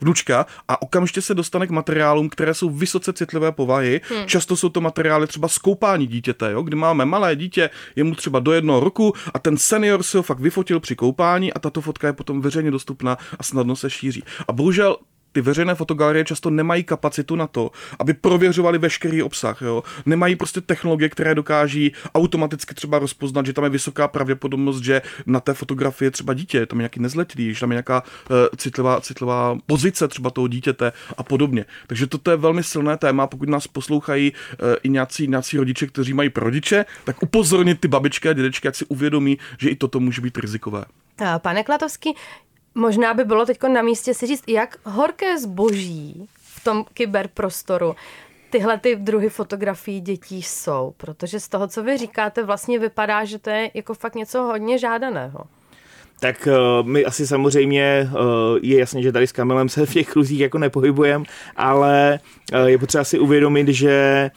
vnučka 0.00 0.46
a 0.68 0.82
okamžitě 0.82 1.22
se 1.22 1.34
dostane 1.34 1.66
k 1.66 1.70
materiálům, 1.70 2.28
které 2.28 2.54
jsou 2.54 2.70
vysoce 2.70 3.12
citlivé 3.12 3.52
povahy. 3.52 4.00
Hmm. 4.08 4.26
Často 4.26 4.56
jsou 4.56 4.68
to 4.68 4.80
materiály 4.84 5.26
třeba 5.26 5.48
skoupání 5.48 6.06
dítěte, 6.06 6.52
jo? 6.52 6.62
kdy 6.62 6.76
máme 6.76 7.04
malé 7.04 7.36
dítě, 7.36 7.70
je 7.96 8.04
mu 8.04 8.14
třeba 8.14 8.38
do 8.38 8.52
jednoho 8.52 8.80
roku 8.80 9.12
a 9.34 9.38
ten 9.38 9.56
senior 9.56 10.02
si 10.02 10.16
ho 10.16 10.22
fakt 10.22 10.40
vyfotil 10.40 10.80
při 10.80 10.96
koupání 10.96 11.52
a 11.52 11.58
tato 11.58 11.80
fotka 11.80 12.06
je 12.06 12.12
potom 12.12 12.40
veřejně 12.40 12.70
dostupná 12.70 13.18
a 13.38 13.42
snadno 13.42 13.76
se 13.76 13.90
šíří. 13.90 14.22
A 14.48 14.52
bohužel 14.52 14.96
ty 15.34 15.40
veřejné 15.40 15.74
fotogalerie 15.74 16.24
často 16.24 16.50
nemají 16.50 16.84
kapacitu 16.84 17.36
na 17.36 17.46
to, 17.46 17.70
aby 17.98 18.14
prověřovali 18.14 18.78
veškerý 18.78 19.22
obsah. 19.22 19.62
Jo? 19.62 19.82
Nemají 20.06 20.36
prostě 20.36 20.60
technologie, 20.60 21.08
které 21.08 21.34
dokáží 21.34 21.92
automaticky 22.14 22.74
třeba 22.74 22.98
rozpoznat, 22.98 23.46
že 23.46 23.52
tam 23.52 23.64
je 23.64 23.70
vysoká 23.70 24.08
pravděpodobnost, 24.08 24.82
že 24.82 25.02
na 25.26 25.40
té 25.40 25.54
fotografii 25.54 26.06
je 26.06 26.10
třeba 26.10 26.34
dítě, 26.34 26.66
tam 26.66 26.78
je 26.78 26.82
nějaký 26.82 27.00
nezletilý, 27.00 27.54
že 27.54 27.60
tam 27.60 27.70
je 27.70 27.74
nějaká 27.74 28.02
uh, 28.02 28.36
citlivá, 28.56 29.00
citlivá 29.00 29.58
pozice 29.66 30.08
třeba 30.08 30.30
toho 30.30 30.48
dítěte 30.48 30.92
a 31.16 31.22
podobně. 31.22 31.64
Takže 31.86 32.06
toto 32.06 32.30
je 32.30 32.36
velmi 32.36 32.62
silné 32.62 32.96
téma, 32.96 33.26
pokud 33.26 33.48
nás 33.48 33.66
poslouchají 33.66 34.32
uh, 34.32 34.68
i 34.82 34.88
nějací, 34.88 35.28
nějací 35.28 35.56
rodiče, 35.56 35.86
kteří 35.86 36.14
mají 36.14 36.30
rodiče, 36.36 36.84
tak 37.04 37.22
upozornit 37.22 37.80
ty 37.80 37.88
babičky 37.88 38.28
a 38.28 38.32
dědečky, 38.32 38.68
ať 38.68 38.76
si 38.76 38.84
uvědomí, 38.84 39.38
že 39.58 39.68
i 39.68 39.76
toto 39.76 40.00
může 40.00 40.20
být 40.20 40.38
rizikové. 40.38 40.84
Pane 41.38 41.64
Klatovský, 41.64 42.14
Možná 42.74 43.14
by 43.14 43.24
bylo 43.24 43.46
teď 43.46 43.62
na 43.62 43.82
místě 43.82 44.14
si 44.14 44.26
říct, 44.26 44.44
jak 44.48 44.76
horké 44.84 45.38
zboží 45.38 46.28
v 46.42 46.64
tom 46.64 46.84
kyberprostoru 46.94 47.96
tyhle 48.50 48.78
ty 48.78 48.96
druhy 48.96 49.28
fotografií 49.28 50.00
dětí 50.00 50.42
jsou, 50.42 50.94
protože 50.96 51.40
z 51.40 51.48
toho, 51.48 51.68
co 51.68 51.82
vy 51.82 51.96
říkáte, 51.96 52.42
vlastně 52.42 52.78
vypadá, 52.78 53.24
že 53.24 53.38
to 53.38 53.50
je 53.50 53.70
jako 53.74 53.94
fakt 53.94 54.14
něco 54.14 54.42
hodně 54.42 54.78
žádaného. 54.78 55.40
Tak 56.20 56.48
uh, 56.50 56.88
my 56.88 57.04
asi 57.04 57.26
samozřejmě, 57.26 58.10
uh, 58.12 58.58
je 58.62 58.78
jasně, 58.78 59.02
že 59.02 59.12
tady 59.12 59.26
s 59.26 59.32
Kamilem 59.32 59.68
se 59.68 59.86
v 59.86 59.92
těch 59.92 60.08
kruzích 60.08 60.40
jako 60.40 60.58
nepohybujeme, 60.58 61.24
ale 61.56 62.20
uh, 62.52 62.66
je 62.66 62.78
potřeba 62.78 63.04
si 63.04 63.18
uvědomit, 63.18 63.68
že 63.68 64.30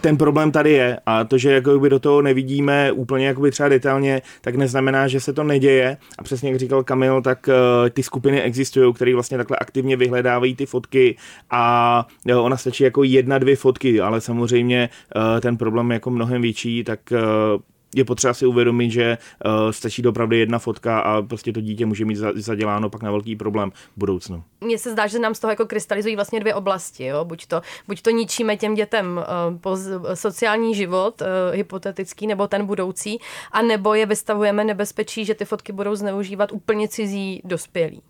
ten 0.00 0.16
problém 0.16 0.52
tady 0.52 0.72
je 0.72 0.98
a 1.06 1.24
to, 1.24 1.38
že 1.38 1.52
jakoby 1.52 1.90
do 1.90 1.98
toho 1.98 2.22
nevidíme 2.22 2.92
úplně 2.92 3.26
jakoby 3.26 3.50
třeba 3.50 3.68
detailně, 3.68 4.22
tak 4.40 4.54
neznamená, 4.54 5.08
že 5.08 5.20
se 5.20 5.32
to 5.32 5.44
neděje. 5.44 5.96
A 6.18 6.22
přesně 6.22 6.50
jak 6.50 6.58
říkal 6.58 6.84
Kamil, 6.84 7.22
tak 7.22 7.48
uh, 7.48 7.54
ty 7.90 8.02
skupiny 8.02 8.42
existují, 8.42 8.94
které 8.94 9.14
vlastně 9.14 9.36
takhle 9.36 9.56
aktivně 9.60 9.96
vyhledávají 9.96 10.56
ty 10.56 10.66
fotky 10.66 11.16
a 11.50 12.06
jo, 12.26 12.44
ona 12.44 12.56
stačí 12.56 12.84
jako 12.84 13.02
jedna, 13.02 13.38
dvě 13.38 13.56
fotky, 13.56 14.00
ale 14.00 14.20
samozřejmě 14.20 14.88
uh, 15.16 15.40
ten 15.40 15.56
problém 15.56 15.90
je 15.90 15.94
jako 15.94 16.10
mnohem 16.10 16.42
větší, 16.42 16.84
tak 16.84 17.00
uh, 17.12 17.60
je 17.94 18.04
potřeba 18.04 18.34
si 18.34 18.46
uvědomit, 18.46 18.90
že 18.90 19.18
uh, 19.44 19.70
stačí 19.70 20.06
opravdu 20.06 20.36
jedna 20.36 20.58
fotka 20.58 21.00
a 21.00 21.22
prostě 21.22 21.52
to 21.52 21.60
dítě 21.60 21.86
může 21.86 22.04
mít 22.04 22.16
zaděláno 22.34 22.90
pak 22.90 23.02
na 23.02 23.10
velký 23.10 23.36
problém 23.36 23.70
v 23.70 23.74
budoucnu. 23.96 24.42
Mně 24.60 24.78
se 24.78 24.92
zdá, 24.92 25.06
že 25.06 25.18
nám 25.18 25.34
z 25.34 25.40
toho 25.40 25.50
jako 25.50 25.66
krystalizují 25.66 26.16
vlastně 26.16 26.40
dvě 26.40 26.54
oblasti. 26.54 27.04
Jo? 27.04 27.24
Buď, 27.24 27.46
to, 27.46 27.60
buď 27.86 28.02
to 28.02 28.10
ničíme 28.10 28.56
těm 28.56 28.74
dětem 28.74 29.16
uh, 29.16 29.58
poz, 29.58 29.80
sociální 30.14 30.74
život, 30.74 31.20
uh, 31.20 31.26
hypotetický, 31.56 32.26
nebo 32.26 32.48
ten 32.48 32.66
budoucí, 32.66 33.20
a 33.52 33.62
nebo 33.62 33.94
je 33.94 34.06
vystavujeme 34.06 34.64
nebezpečí, 34.64 35.24
že 35.24 35.34
ty 35.34 35.44
fotky 35.44 35.72
budou 35.72 35.94
zneužívat 35.94 36.52
úplně 36.52 36.88
cizí 36.88 37.42
dospělí 37.44 38.02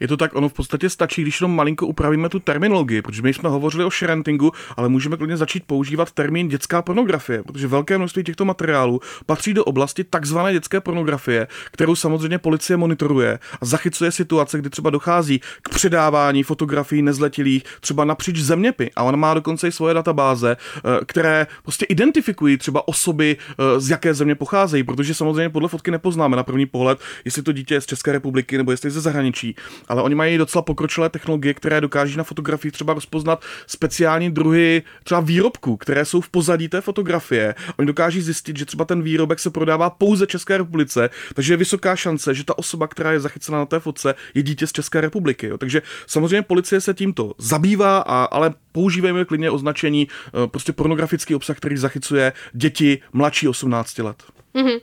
je 0.00 0.08
to 0.08 0.16
tak, 0.16 0.34
ono 0.34 0.48
v 0.48 0.52
podstatě 0.52 0.90
stačí, 0.90 1.22
když 1.22 1.40
jenom 1.40 1.56
malinko 1.56 1.86
upravíme 1.86 2.28
tu 2.28 2.38
terminologii, 2.38 3.02
protože 3.02 3.22
my 3.22 3.34
jsme 3.34 3.48
hovořili 3.48 3.84
o 3.84 3.90
sharentingu, 3.90 4.52
ale 4.76 4.88
můžeme 4.88 5.16
klidně 5.16 5.36
začít 5.36 5.64
používat 5.66 6.12
termín 6.12 6.48
dětská 6.48 6.82
pornografie, 6.82 7.42
protože 7.42 7.66
velké 7.66 7.98
množství 7.98 8.24
těchto 8.24 8.44
materiálů 8.44 9.00
patří 9.26 9.54
do 9.54 9.64
oblasti 9.64 10.04
takzvané 10.04 10.52
dětské 10.52 10.80
pornografie, 10.80 11.46
kterou 11.70 11.94
samozřejmě 11.94 12.38
policie 12.38 12.76
monitoruje 12.76 13.38
a 13.60 13.64
zachycuje 13.64 14.12
situace, 14.12 14.58
kdy 14.58 14.70
třeba 14.70 14.90
dochází 14.90 15.40
k 15.62 15.68
předávání 15.68 16.42
fotografií 16.42 17.02
nezletilých 17.02 17.62
třeba 17.80 18.04
napříč 18.04 18.38
zeměpy 18.38 18.90
a 18.96 19.02
ona 19.02 19.16
má 19.16 19.34
dokonce 19.34 19.68
i 19.68 19.72
svoje 19.72 19.94
databáze, 19.94 20.56
eh, 20.56 20.80
které 21.06 21.46
prostě 21.62 21.84
identifikují 21.84 22.58
třeba 22.58 22.88
osoby, 22.88 23.36
eh, 23.36 23.80
z 23.80 23.90
jaké 23.90 24.14
země 24.14 24.34
pocházejí, 24.34 24.82
protože 24.84 25.14
samozřejmě 25.14 25.48
podle 25.48 25.68
fotky 25.68 25.90
nepoznáme 25.90 26.36
na 26.36 26.42
první 26.42 26.66
pohled, 26.66 26.98
jestli 27.24 27.42
to 27.42 27.52
dítě 27.52 27.74
je 27.74 27.80
z 27.80 27.86
České 27.86 28.12
republiky 28.12 28.56
nebo 28.58 28.70
jestli 28.70 28.86
je 28.86 28.90
ze 28.90 29.00
zahraničí 29.00 29.56
ale 29.88 30.02
oni 30.02 30.14
mají 30.14 30.38
docela 30.38 30.62
pokročilé 30.62 31.08
technologie, 31.08 31.54
které 31.54 31.80
dokáží 31.80 32.16
na 32.16 32.24
fotografii 32.24 32.72
třeba 32.72 32.94
rozpoznat 32.94 33.44
speciální 33.66 34.30
druhy 34.30 34.82
třeba 35.04 35.20
výrobků, 35.20 35.76
které 35.76 36.04
jsou 36.04 36.20
v 36.20 36.28
pozadí 36.28 36.68
té 36.68 36.80
fotografie. 36.80 37.54
Oni 37.78 37.86
dokáží 37.86 38.22
zjistit, 38.22 38.56
že 38.56 38.64
třeba 38.64 38.84
ten 38.84 39.02
výrobek 39.02 39.38
se 39.38 39.50
prodává 39.50 39.90
pouze 39.90 40.26
České 40.26 40.58
republice, 40.58 41.10
takže 41.34 41.52
je 41.52 41.56
vysoká 41.56 41.96
šance, 41.96 42.34
že 42.34 42.44
ta 42.44 42.58
osoba, 42.58 42.88
která 42.88 43.12
je 43.12 43.20
zachycena 43.20 43.58
na 43.58 43.66
té 43.66 43.80
fotce, 43.80 44.14
je 44.34 44.42
dítě 44.42 44.66
z 44.66 44.72
České 44.72 45.00
republiky. 45.00 45.46
Jo. 45.46 45.58
Takže 45.58 45.82
samozřejmě 46.06 46.42
policie 46.42 46.80
se 46.80 46.94
tímto 46.94 47.34
zabývá, 47.38 47.98
a, 47.98 48.24
ale 48.24 48.54
používáme 48.72 49.24
klidně 49.24 49.50
označení 49.50 50.08
eh, 50.08 50.46
prostě 50.46 50.72
pornografický 50.72 51.34
obsah, 51.34 51.56
který 51.56 51.76
zachycuje 51.76 52.32
děti 52.52 52.98
mladší 53.12 53.48
18 53.48 53.98
let. 53.98 54.22
Mm-hmm. 54.54 54.80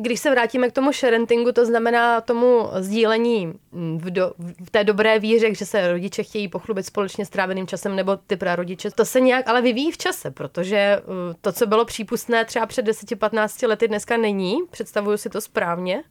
Když 0.00 0.20
se 0.20 0.30
vrátíme 0.30 0.70
k 0.70 0.72
tomu 0.72 0.92
sharentingu, 0.92 1.52
to 1.52 1.66
znamená 1.66 2.20
tomu 2.20 2.68
sdílení 2.78 3.52
v, 3.72 4.10
do, 4.10 4.32
v 4.38 4.70
té 4.70 4.84
dobré 4.84 5.18
víře, 5.18 5.54
že 5.54 5.66
se 5.66 5.92
rodiče 5.92 6.22
chtějí 6.22 6.48
pochlubit 6.48 6.86
společně 6.86 7.26
stráveným 7.26 7.66
časem, 7.66 7.96
nebo 7.96 8.16
ty 8.16 8.36
prarodiče, 8.36 8.90
to 8.90 9.04
se 9.04 9.20
nějak 9.20 9.48
ale 9.48 9.62
vyvíjí 9.62 9.92
v 9.92 9.98
čase, 9.98 10.30
protože 10.30 11.00
uh, 11.04 11.14
to, 11.40 11.52
co 11.52 11.66
bylo 11.66 11.84
přípustné 11.84 12.44
třeba 12.44 12.66
před 12.66 12.86
10-15 12.86 13.68
lety, 13.68 13.88
dneska 13.88 14.16
není. 14.16 14.58
Představuju 14.70 15.16
si 15.16 15.30
to 15.30 15.40
správně? 15.40 16.02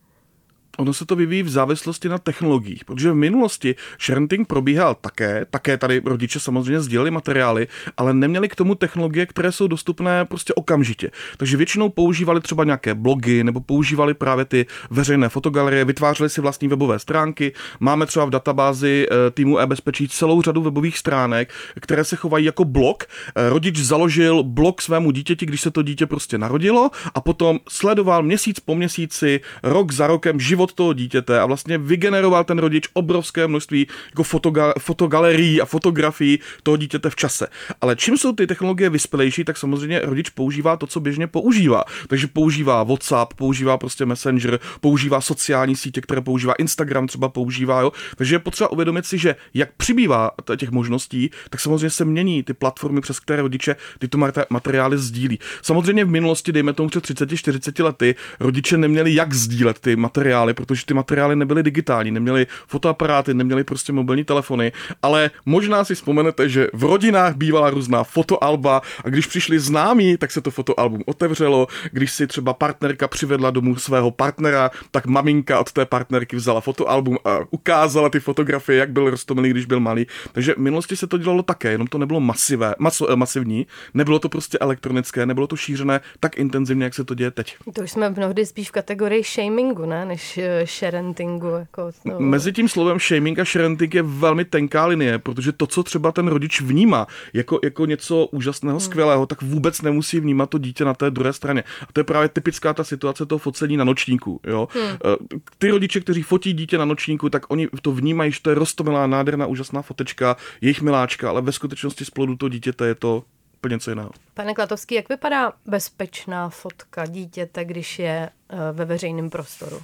Ono 0.78 0.94
se 0.94 1.06
to 1.06 1.16
vyvíjí 1.16 1.44
v 1.44 1.50
závislosti 1.50 2.10
na 2.10 2.18
technologiích, 2.18 2.86
protože 2.86 3.12
v 3.12 3.16
minulosti 3.16 3.76
sharenting 4.02 4.48
probíhal 4.48 4.96
také, 4.96 5.46
také 5.50 5.78
tady 5.78 6.02
rodiče 6.06 6.40
samozřejmě 6.40 6.82
sdíleli 6.82 7.12
materiály, 7.12 7.68
ale 7.98 8.14
neměli 8.14 8.50
k 8.50 8.56
tomu 8.56 8.76
technologie, 8.76 9.26
které 9.26 9.52
jsou 9.52 9.68
dostupné 9.68 10.26
prostě 10.26 10.54
okamžitě. 10.54 11.12
Takže 11.38 11.58
většinou 11.58 11.90
používali 11.90 12.42
třeba 12.42 12.64
nějaké 12.64 12.94
blogy 12.94 13.44
nebo 13.44 13.60
používali 13.60 14.14
právě 14.14 14.46
ty 14.46 14.66
veřejné 14.90 15.30
fotogalerie, 15.30 15.86
vytvářeli 15.86 16.30
si 16.30 16.42
vlastní 16.42 16.68
webové 16.68 17.00
stránky. 17.00 17.54
Máme 17.80 18.06
třeba 18.06 18.26
v 18.26 18.30
databázi 18.30 19.08
eh, 19.12 19.32
týmu 19.32 19.60
e-bezpečí 19.60 20.08
celou 20.08 20.42
řadu 20.42 20.62
webových 20.62 20.98
stránek, 20.98 21.54
které 21.80 22.04
se 22.04 22.16
chovají 22.16 22.46
jako 22.46 22.66
blog. 22.66 23.04
Eh, 23.04 23.50
rodič 23.50 23.78
založil 23.78 24.44
blog 24.44 24.82
svému 24.82 25.12
dítěti, 25.12 25.46
když 25.46 25.62
se 25.62 25.72
to 25.72 25.82
dítě 25.82 26.06
prostě 26.06 26.38
narodilo 26.38 26.92
a 27.14 27.22
potom 27.22 27.60
sledoval 27.70 28.24
měsíc 28.24 28.60
po 28.60 28.76
měsíci, 28.76 29.42
rok 29.64 29.92
za 29.92 30.08
rokem 30.08 30.40
život 30.40 30.67
život 30.68 30.74
toho 30.74 30.94
dítěte 30.94 31.40
a 31.40 31.46
vlastně 31.46 31.78
vygeneroval 31.78 32.44
ten 32.44 32.60
rodič 32.60 32.88
obrovské 32.94 33.48
množství 33.48 33.88
jako 34.10 34.24
fotoga- 34.24 34.74
fotogalerií 34.80 35.62
a 35.62 35.66
fotografií 35.66 36.40
toho 36.64 36.78
dítěte 36.78 37.10
v 37.10 37.16
čase. 37.16 37.48
Ale 37.82 37.96
čím 37.96 38.18
jsou 38.18 38.34
ty 38.34 38.48
technologie 38.48 38.90
vyspělejší, 38.90 39.44
tak 39.44 39.58
samozřejmě 39.58 40.02
rodič 40.04 40.30
používá 40.30 40.78
to, 40.78 40.88
co 40.88 41.00
běžně 41.00 41.28
používá. 41.28 41.84
Takže 42.08 42.28
používá 42.28 42.84
WhatsApp, 42.84 43.34
používá 43.34 43.78
prostě 43.78 44.06
Messenger, 44.06 44.60
používá 44.82 45.22
sociální 45.22 45.76
sítě, 45.76 46.02
které 46.02 46.22
používá 46.22 46.54
Instagram, 46.60 47.08
třeba 47.08 47.30
používá, 47.30 47.82
jo. 47.82 47.92
Takže 48.18 48.36
je 48.36 48.40
potřeba 48.40 48.72
uvědomit 48.72 49.06
si, 49.06 49.18
že 49.18 49.36
jak 49.54 49.70
přibývá 49.78 50.32
těch 50.58 50.72
možností, 50.72 51.30
tak 51.50 51.60
samozřejmě 51.60 51.90
se 51.90 52.06
mění 52.06 52.44
ty 52.44 52.54
platformy, 52.54 53.02
přes 53.02 53.20
které 53.20 53.42
rodiče 53.42 53.76
tyto 54.00 54.18
materiály 54.50 54.98
sdílí. 54.98 55.40
Samozřejmě 55.62 56.06
v 56.06 56.10
minulosti, 56.10 56.52
dejme 56.52 56.74
tomu 56.74 56.90
před 56.90 57.04
30-40 57.04 57.84
lety, 57.84 58.16
rodiče 58.40 58.78
neměli 58.78 59.14
jak 59.14 59.34
sdílet 59.34 59.80
ty 59.80 59.96
materiály, 59.96 60.54
protože 60.58 60.86
ty 60.86 60.94
materiály 60.94 61.36
nebyly 61.36 61.64
digitální, 61.64 62.12
neměli 62.12 62.48
fotoaparáty, 62.68 63.34
neměli 63.34 63.64
prostě 63.64 63.94
mobilní 63.94 64.24
telefony, 64.24 64.72
ale 65.02 65.32
možná 65.46 65.84
si 65.84 65.96
vzpomenete, 65.96 66.50
že 66.50 66.68
v 66.74 66.84
rodinách 66.84 67.36
bývala 67.36 67.70
různá 67.70 68.04
fotoalba 68.04 68.82
a 69.06 69.10
když 69.10 69.28
přišli 69.28 69.60
známí, 69.60 70.18
tak 70.18 70.32
se 70.32 70.42
to 70.42 70.52
fotoalbum 70.52 71.04
otevřelo, 71.06 71.68
když 71.92 72.12
si 72.12 72.28
třeba 72.28 72.54
partnerka 72.54 73.08
přivedla 73.08 73.52
domů 73.52 73.76
svého 73.76 74.12
partnera, 74.12 74.72
tak 74.92 75.06
maminka 75.06 75.60
od 75.60 75.72
té 75.72 75.86
partnerky 75.86 76.36
vzala 76.36 76.62
fotoalbum 76.62 77.18
a 77.26 77.40
ukázala 77.50 78.10
ty 78.10 78.20
fotografie, 78.20 78.80
jak 78.80 78.92
byl 78.92 79.10
roztomilý, 79.10 79.50
když 79.50 79.66
byl 79.66 79.80
malý. 79.80 80.08
Takže 80.32 80.54
v 80.54 80.58
minulosti 80.58 80.96
se 80.96 81.08
to 81.08 81.18
dělalo 81.18 81.44
také, 81.44 81.72
jenom 81.72 81.88
to 81.88 81.98
nebylo 81.98 82.20
masivé, 82.20 82.76
maso, 82.80 83.12
eh, 83.12 83.16
masivní, 83.16 83.68
nebylo 83.94 84.20
to 84.20 84.30
prostě 84.30 84.58
elektronické, 84.58 85.26
nebylo 85.26 85.48
to 85.48 85.56
šířené 85.56 86.02
tak 86.20 86.38
intenzivně, 86.38 86.84
jak 86.84 86.94
se 86.94 87.04
to 87.04 87.14
děje 87.14 87.32
teď. 87.32 87.58
To 87.74 87.82
už 87.82 87.92
jsme 87.92 88.10
mnohdy 88.10 88.46
spíš 88.46 88.70
v 88.70 88.72
kategorii 88.72 89.24
shamingu, 89.24 89.86
ne, 89.86 90.06
než 90.06 90.38
sharentingu. 90.66 91.48
Jako. 91.48 91.92
Mezi 92.20 92.54
tím 92.54 92.70
slovem 92.70 93.00
shaming 93.00 93.40
a 93.40 93.46
sharenting 93.46 93.96
je 93.96 94.02
velmi 94.04 94.46
tenká 94.46 94.86
linie, 94.86 95.20
protože 95.20 95.52
to, 95.52 95.68
co 95.68 95.84
třeba 95.84 96.12
ten 96.12 96.28
rodič 96.28 96.62
vnímá 96.62 97.08
jako, 97.34 97.60
jako 97.64 97.86
něco 97.86 98.26
úžasného, 98.26 98.78
hmm. 98.78 98.86
skvělého, 98.86 99.26
tak 99.26 99.42
vůbec 99.42 99.82
nemusí 99.82 100.20
vnímat 100.20 100.50
to 100.50 100.58
dítě 100.58 100.86
na 100.86 100.94
té 100.94 101.12
druhé 101.12 101.34
straně. 101.34 101.64
A 101.82 101.94
to 101.94 102.00
je 102.00 102.04
právě 102.04 102.30
typická 102.30 102.74
ta 102.74 102.84
situace 102.84 103.26
toho 103.26 103.40
focení 103.40 103.78
na 103.78 103.84
nočníku. 103.84 104.40
Jo? 104.44 104.68
Hmm. 104.72 104.84
Eh, 104.84 105.40
ty 105.58 105.70
rodiče, 105.70 106.00
kteří 106.00 106.24
fotí 106.24 106.54
dítě 106.54 106.78
na 106.78 106.86
nočníku, 106.86 107.30
tak 107.30 107.52
oni 107.52 107.68
to 107.82 107.92
vnímají, 107.92 108.32
že 108.32 108.42
to 108.42 108.50
je 108.50 108.56
rostomilá, 108.56 109.08
nádherná, 109.08 109.46
úžasná 109.46 109.82
fotečka, 109.82 110.36
jejich 110.62 110.82
miláčka, 110.82 111.30
ale 111.30 111.42
ve 111.42 111.52
skutečnosti 111.52 112.06
z 112.06 112.10
plodu 112.10 112.36
toho 112.36 112.50
dítěte 112.50 112.88
je 112.88 112.96
to 112.96 113.24
úplně 113.60 113.74
něco 113.74 113.92
jiného. 113.92 114.12
Pane 114.34 114.54
Klatovský, 114.54 114.96
jak 114.96 115.10
vypadá 115.10 115.54
bezpečná 115.66 116.50
fotka 116.50 117.06
dítěte, 117.06 117.66
když 117.66 118.00
je 118.00 118.30
eh, 118.50 118.58
ve 118.72 118.86
veřejném 118.86 119.30
prostoru? 119.30 119.82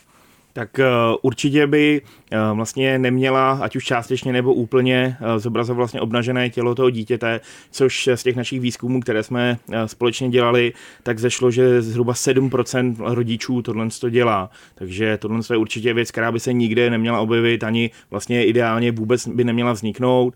Tak 0.53 0.79
uh, 0.79 1.15
určitě 1.21 1.67
by 1.67 2.01
uh, 2.01 2.55
vlastně 2.55 2.99
neměla, 2.99 3.59
ať 3.61 3.75
už 3.75 3.85
částečně 3.85 4.33
nebo 4.33 4.53
úplně, 4.53 5.17
uh, 5.21 5.37
zobrazovat 5.37 5.77
vlastně 5.77 6.01
obnažené 6.01 6.49
tělo 6.49 6.75
toho 6.75 6.89
dítěte, 6.89 7.39
což 7.71 8.09
z 8.15 8.23
těch 8.23 8.35
našich 8.35 8.59
výzkumů, 8.59 8.99
které 8.99 9.23
jsme 9.23 9.57
společně 9.85 10.29
dělali, 10.29 10.73
tak 11.03 11.19
zešlo, 11.19 11.51
že 11.51 11.81
zhruba 11.81 12.13
7% 12.13 12.95
rodičů 12.99 13.61
tohle 13.61 13.87
to 14.01 14.09
dělá. 14.09 14.49
Takže 14.75 15.17
tohle 15.17 15.39
je 15.51 15.57
určitě 15.57 15.93
věc, 15.93 16.11
která 16.11 16.31
by 16.31 16.39
se 16.39 16.53
nikde 16.53 16.89
neměla 16.89 17.19
objevit, 17.19 17.63
ani 17.63 17.91
vlastně 18.11 18.45
ideálně 18.45 18.91
vůbec 18.91 19.27
by 19.27 19.43
neměla 19.43 19.71
vzniknout. 19.71 20.33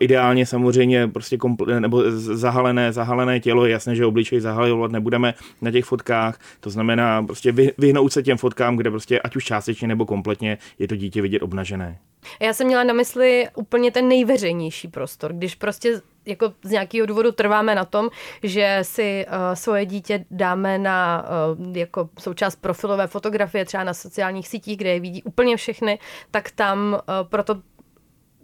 Ideálně 0.00 0.46
samozřejmě 0.46 1.08
prostě 1.08 1.36
kompl- 1.36 1.80
nebo 1.80 2.02
zahalené, 2.16 2.92
zahalené 2.92 3.40
tělo, 3.40 3.64
je 3.64 3.72
jasné, 3.72 3.96
že 3.96 4.06
obličej 4.06 4.40
zahalovat 4.40 4.92
nebudeme 4.92 5.34
na 5.60 5.70
těch 5.70 5.84
fotkách, 5.84 6.40
to 6.60 6.70
znamená 6.70 7.22
prostě 7.22 7.52
vyhnout 7.78 8.12
se 8.12 8.22
těm 8.22 8.38
fotkám, 8.38 8.76
kde 8.76 8.90
prostě 8.90 9.20
ať 9.20 9.36
už 9.36 9.49
částečně 9.50 9.88
nebo 9.88 10.06
kompletně 10.06 10.58
je 10.78 10.88
to 10.88 10.96
dítě 10.96 11.22
vidět 11.22 11.42
obnažené. 11.42 11.98
Já 12.40 12.52
jsem 12.52 12.66
měla 12.66 12.84
na 12.84 12.92
mysli 12.94 13.48
úplně 13.54 13.90
ten 13.90 14.08
nejveřejnější 14.08 14.88
prostor, 14.88 15.32
když 15.32 15.54
prostě 15.54 16.00
jako 16.26 16.52
z 16.64 16.70
nějakého 16.70 17.06
důvodu 17.06 17.32
trváme 17.32 17.74
na 17.74 17.84
tom, 17.84 18.08
že 18.42 18.78
si 18.82 19.26
uh, 19.26 19.54
svoje 19.54 19.86
dítě 19.86 20.24
dáme 20.30 20.78
na 20.78 21.24
uh, 21.58 21.76
jako 21.76 22.08
součást 22.18 22.56
profilové 22.56 23.06
fotografie 23.06 23.64
třeba 23.64 23.84
na 23.84 23.94
sociálních 23.94 24.48
sítích, 24.48 24.76
kde 24.76 24.90
je 24.90 25.00
vidí 25.00 25.22
úplně 25.22 25.56
všechny, 25.56 25.98
tak 26.30 26.50
tam 26.50 26.92
uh, 26.92 27.28
proto 27.28 27.54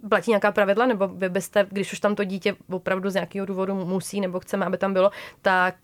platí 0.09 0.31
nějaká 0.31 0.51
pravidla, 0.51 0.85
nebo 0.85 1.07
vy 1.07 1.29
byste, 1.29 1.67
když 1.71 1.93
už 1.93 1.99
tam 1.99 2.15
to 2.15 2.23
dítě 2.23 2.55
opravdu 2.71 3.09
z 3.09 3.13
nějakého 3.13 3.45
důvodu 3.45 3.75
musí, 3.75 4.21
nebo 4.21 4.39
chceme, 4.39 4.65
aby 4.65 4.77
tam 4.77 4.93
bylo, 4.93 5.11
tak 5.41 5.75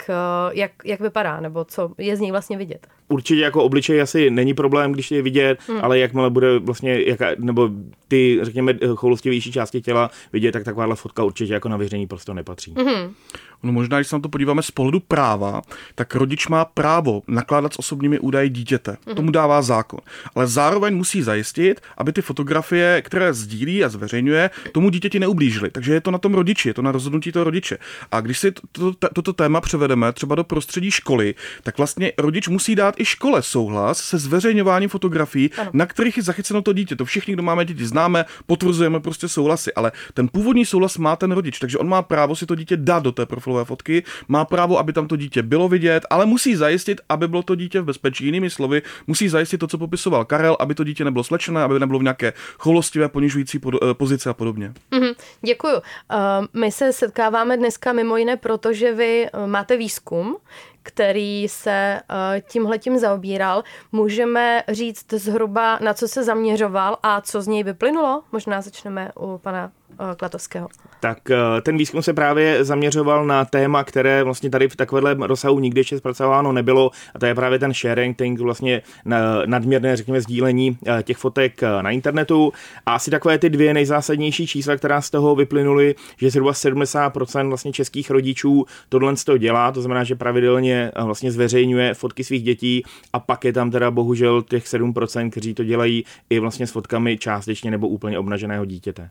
jak, 0.52 0.72
jak 0.86 1.00
vypadá, 1.00 1.40
nebo 1.40 1.66
co 1.66 1.92
je 1.98 2.18
z 2.18 2.20
něj 2.20 2.32
vlastně 2.32 2.58
vidět? 2.58 2.88
určitě 3.14 3.42
jako 3.42 3.64
obličej 3.64 4.02
asi 4.02 4.30
není 4.30 4.54
problém, 4.54 4.92
když 4.92 5.12
je 5.12 5.22
vidět, 5.22 5.60
hmm. 5.68 5.80
ale 5.82 6.00
jakmile 6.00 6.30
bude 6.30 6.60
vlastně, 6.60 7.02
jaká, 7.02 7.28
nebo 7.38 7.70
ty, 8.08 8.40
řekněme, 8.42 8.74
choulostivější 8.96 9.52
části 9.52 9.82
těla 9.82 10.10
vidět, 10.34 10.52
tak 10.52 10.64
takováhle 10.64 10.96
fotka 10.96 11.24
určitě 11.24 11.54
jako 11.54 11.70
na 11.70 11.78
věření 11.78 12.08
prostě 12.08 12.34
nepatří. 12.34 12.76
Hmm. 12.78 13.14
No 13.64 13.72
možná, 13.72 13.98
když 13.98 14.08
se 14.08 14.16
na 14.16 14.20
to 14.20 14.30
podíváme 14.30 14.64
z 14.64 14.72
pohledu 14.72 15.00
práva, 15.00 15.62
tak 15.96 16.16
rodič 16.16 16.48
má 16.48 16.66
právo 16.66 17.22
nakládat 17.28 17.74
s 17.74 17.80
osobními 17.80 18.20
údaji 18.20 18.50
dítěte. 18.50 18.98
Hmm. 19.06 19.16
Tomu 19.16 19.32
dává 19.32 19.62
zákon. 19.62 20.00
Ale 20.36 20.48
zároveň 20.48 20.96
musí 20.96 21.22
zajistit, 21.22 21.82
aby 21.98 22.14
ty 22.14 22.22
fotografie, 22.22 23.02
které 23.02 23.34
sdílí 23.34 23.84
a 23.84 23.90
zveřejňuje, 23.90 24.50
tomu 24.72 24.90
dítěti 24.90 25.20
neublížily. 25.20 25.72
Takže 25.72 25.94
je 25.94 26.02
to 26.02 26.12
na 26.12 26.18
tom 26.18 26.34
rodiči, 26.34 26.70
je 26.70 26.74
to 26.74 26.82
na 26.82 26.92
rozhodnutí 26.92 27.32
toho 27.32 27.44
rodiče. 27.44 27.78
A 28.12 28.22
když 28.22 28.40
si 28.40 28.52
toto 28.52 28.94
to, 28.94 29.10
to, 29.14 29.22
to 29.22 29.34
téma 29.34 29.62
převedeme 29.62 30.14
třeba 30.14 30.36
do 30.36 30.44
prostředí 30.44 30.92
školy, 30.92 31.36
tak 31.64 31.78
vlastně 31.78 32.14
rodič 32.18 32.48
musí 32.48 32.76
dát 32.76 33.00
i 33.00 33.06
škole 33.06 33.42
souhlas 33.42 33.98
se 33.98 34.18
zveřejňováním 34.18 34.90
fotografií, 34.90 35.52
ano. 35.58 35.70
na 35.74 35.86
kterých 35.86 36.18
je 36.18 36.24
zachyceno 36.24 36.62
to 36.62 36.74
dítě. 36.74 36.96
To 36.96 37.06
všichni, 37.06 37.34
kdo 37.34 37.44
máme 37.44 37.66
děti, 37.66 37.86
známe, 37.86 38.26
potvrzujeme 38.46 39.00
prostě 39.00 39.28
souhlasy, 39.28 39.74
ale 39.74 39.92
ten 40.14 40.28
původní 40.28 40.66
souhlas 40.66 40.98
má 40.98 41.16
ten 41.16 41.32
rodič, 41.32 41.60
takže 41.60 41.78
on 41.78 41.90
má 41.90 42.02
právo 42.02 42.36
si 42.36 42.46
to 42.46 42.56
dítě 42.56 42.78
dát 42.78 43.04
do 43.04 43.12
té 43.12 43.26
profilové 43.54 43.66
fotky, 43.66 44.04
má 44.28 44.46
právo, 44.46 44.80
aby 44.80 44.94
tam 44.94 45.08
to 45.08 45.16
dítě 45.16 45.42
bylo 45.42 45.70
vidět, 45.70 46.06
ale 46.10 46.26
musí 46.26 46.56
zajistit, 46.56 47.02
aby 47.10 47.28
bylo 47.28 47.44
to 47.44 47.56
dítě 47.56 47.82
v 47.82 47.86
bezpečí. 47.86 48.26
Jinými 48.26 48.50
slovy, 48.50 48.82
musí 49.08 49.30
zajistit 49.30 49.58
to, 49.58 49.68
co 49.68 49.78
popisoval 49.78 50.26
Karel, 50.26 50.58
aby 50.60 50.76
to 50.76 50.84
dítě 50.84 51.06
nebylo 51.06 51.24
slečené, 51.24 51.64
aby 51.64 51.80
nebylo 51.80 52.00
v 52.00 52.04
nějaké 52.04 52.34
cholostivé, 52.58 53.10
ponižující 53.10 53.60
pod, 53.60 53.74
uh, 53.74 53.94
pozici 53.94 54.30
a 54.30 54.34
podobně. 54.34 54.74
Mm-hmm, 54.92 55.16
děkuju. 55.42 55.76
Uh, 55.76 55.82
my 56.54 56.72
se 56.72 56.94
setkáváme 56.94 57.58
dneska 57.58 57.94
mimo 57.94 58.18
jiné, 58.18 58.38
protože 58.38 58.94
vy 58.94 59.28
uh, 59.34 59.48
máte 59.48 59.78
výzkum, 59.78 60.38
který 60.84 61.48
se 61.50 62.02
uh, 62.10 62.42
tímhletím 62.50 62.98
zaobíral. 62.98 63.64
Můžeme 63.92 64.64
říct 64.68 65.14
zhruba, 65.14 65.80
na 65.82 65.94
co 65.94 66.08
se 66.08 66.24
zaměřoval 66.24 66.98
a 67.04 67.22
co 67.22 67.42
z 67.42 67.48
něj 67.48 67.64
vyplynulo? 67.64 68.24
Možná 68.32 68.62
začneme 68.62 69.12
u 69.20 69.38
pana 69.38 69.72
Klatovského? 70.18 70.68
Tak 71.00 71.18
ten 71.62 71.78
výzkum 71.78 72.02
se 72.02 72.14
právě 72.14 72.64
zaměřoval 72.66 73.26
na 73.26 73.46
téma, 73.46 73.84
které 73.84 74.24
vlastně 74.24 74.50
tady 74.50 74.70
v 74.70 74.76
takovém 74.76 75.22
rozsahu 75.22 75.60
nikdy 75.60 75.80
ještě 75.80 75.98
zpracováno 75.98 76.52
nebylo 76.52 76.92
a 77.16 77.20
to 77.20 77.26
je 77.26 77.36
právě 77.36 77.60
ten 77.60 77.74
sharing, 77.74 78.18
ten 78.18 78.36
vlastně 78.36 78.82
nadměrné, 79.46 79.96
řekněme, 79.96 80.22
sdílení 80.22 80.78
těch 81.04 81.18
fotek 81.18 81.62
na 81.82 81.92
internetu 81.92 82.54
a 82.86 82.96
asi 82.96 83.12
takové 83.12 83.38
ty 83.38 83.50
dvě 83.50 83.74
nejzásadnější 83.74 84.48
čísla, 84.48 84.76
která 84.76 85.02
z 85.02 85.10
toho 85.10 85.36
vyplynuly, 85.36 85.96
že 86.18 86.30
zhruba 86.30 86.52
70% 86.52 87.48
vlastně 87.48 87.72
českých 87.72 88.12
rodičů 88.12 88.66
tohle 88.90 89.14
to 89.26 89.38
dělá, 89.38 89.72
to 89.72 89.82
znamená, 89.82 90.04
že 90.04 90.16
pravidelně 90.16 90.92
vlastně 91.04 91.32
zveřejňuje 91.32 91.94
fotky 91.94 92.24
svých 92.24 92.44
dětí 92.44 92.84
a 93.14 93.20
pak 93.20 93.46
je 93.46 93.54
tam 93.54 93.72
teda 93.72 93.92
bohužel 93.92 94.42
těch 94.42 94.66
7%, 94.66 95.30
kteří 95.30 95.54
to 95.54 95.64
dělají 95.64 96.06
i 96.30 96.40
vlastně 96.40 96.68
s 96.68 96.72
fotkami 96.72 97.18
částečně 97.18 97.72
nebo 97.72 97.88
úplně 97.88 98.20
obnaženého 98.20 98.66
dítěte 98.66 99.10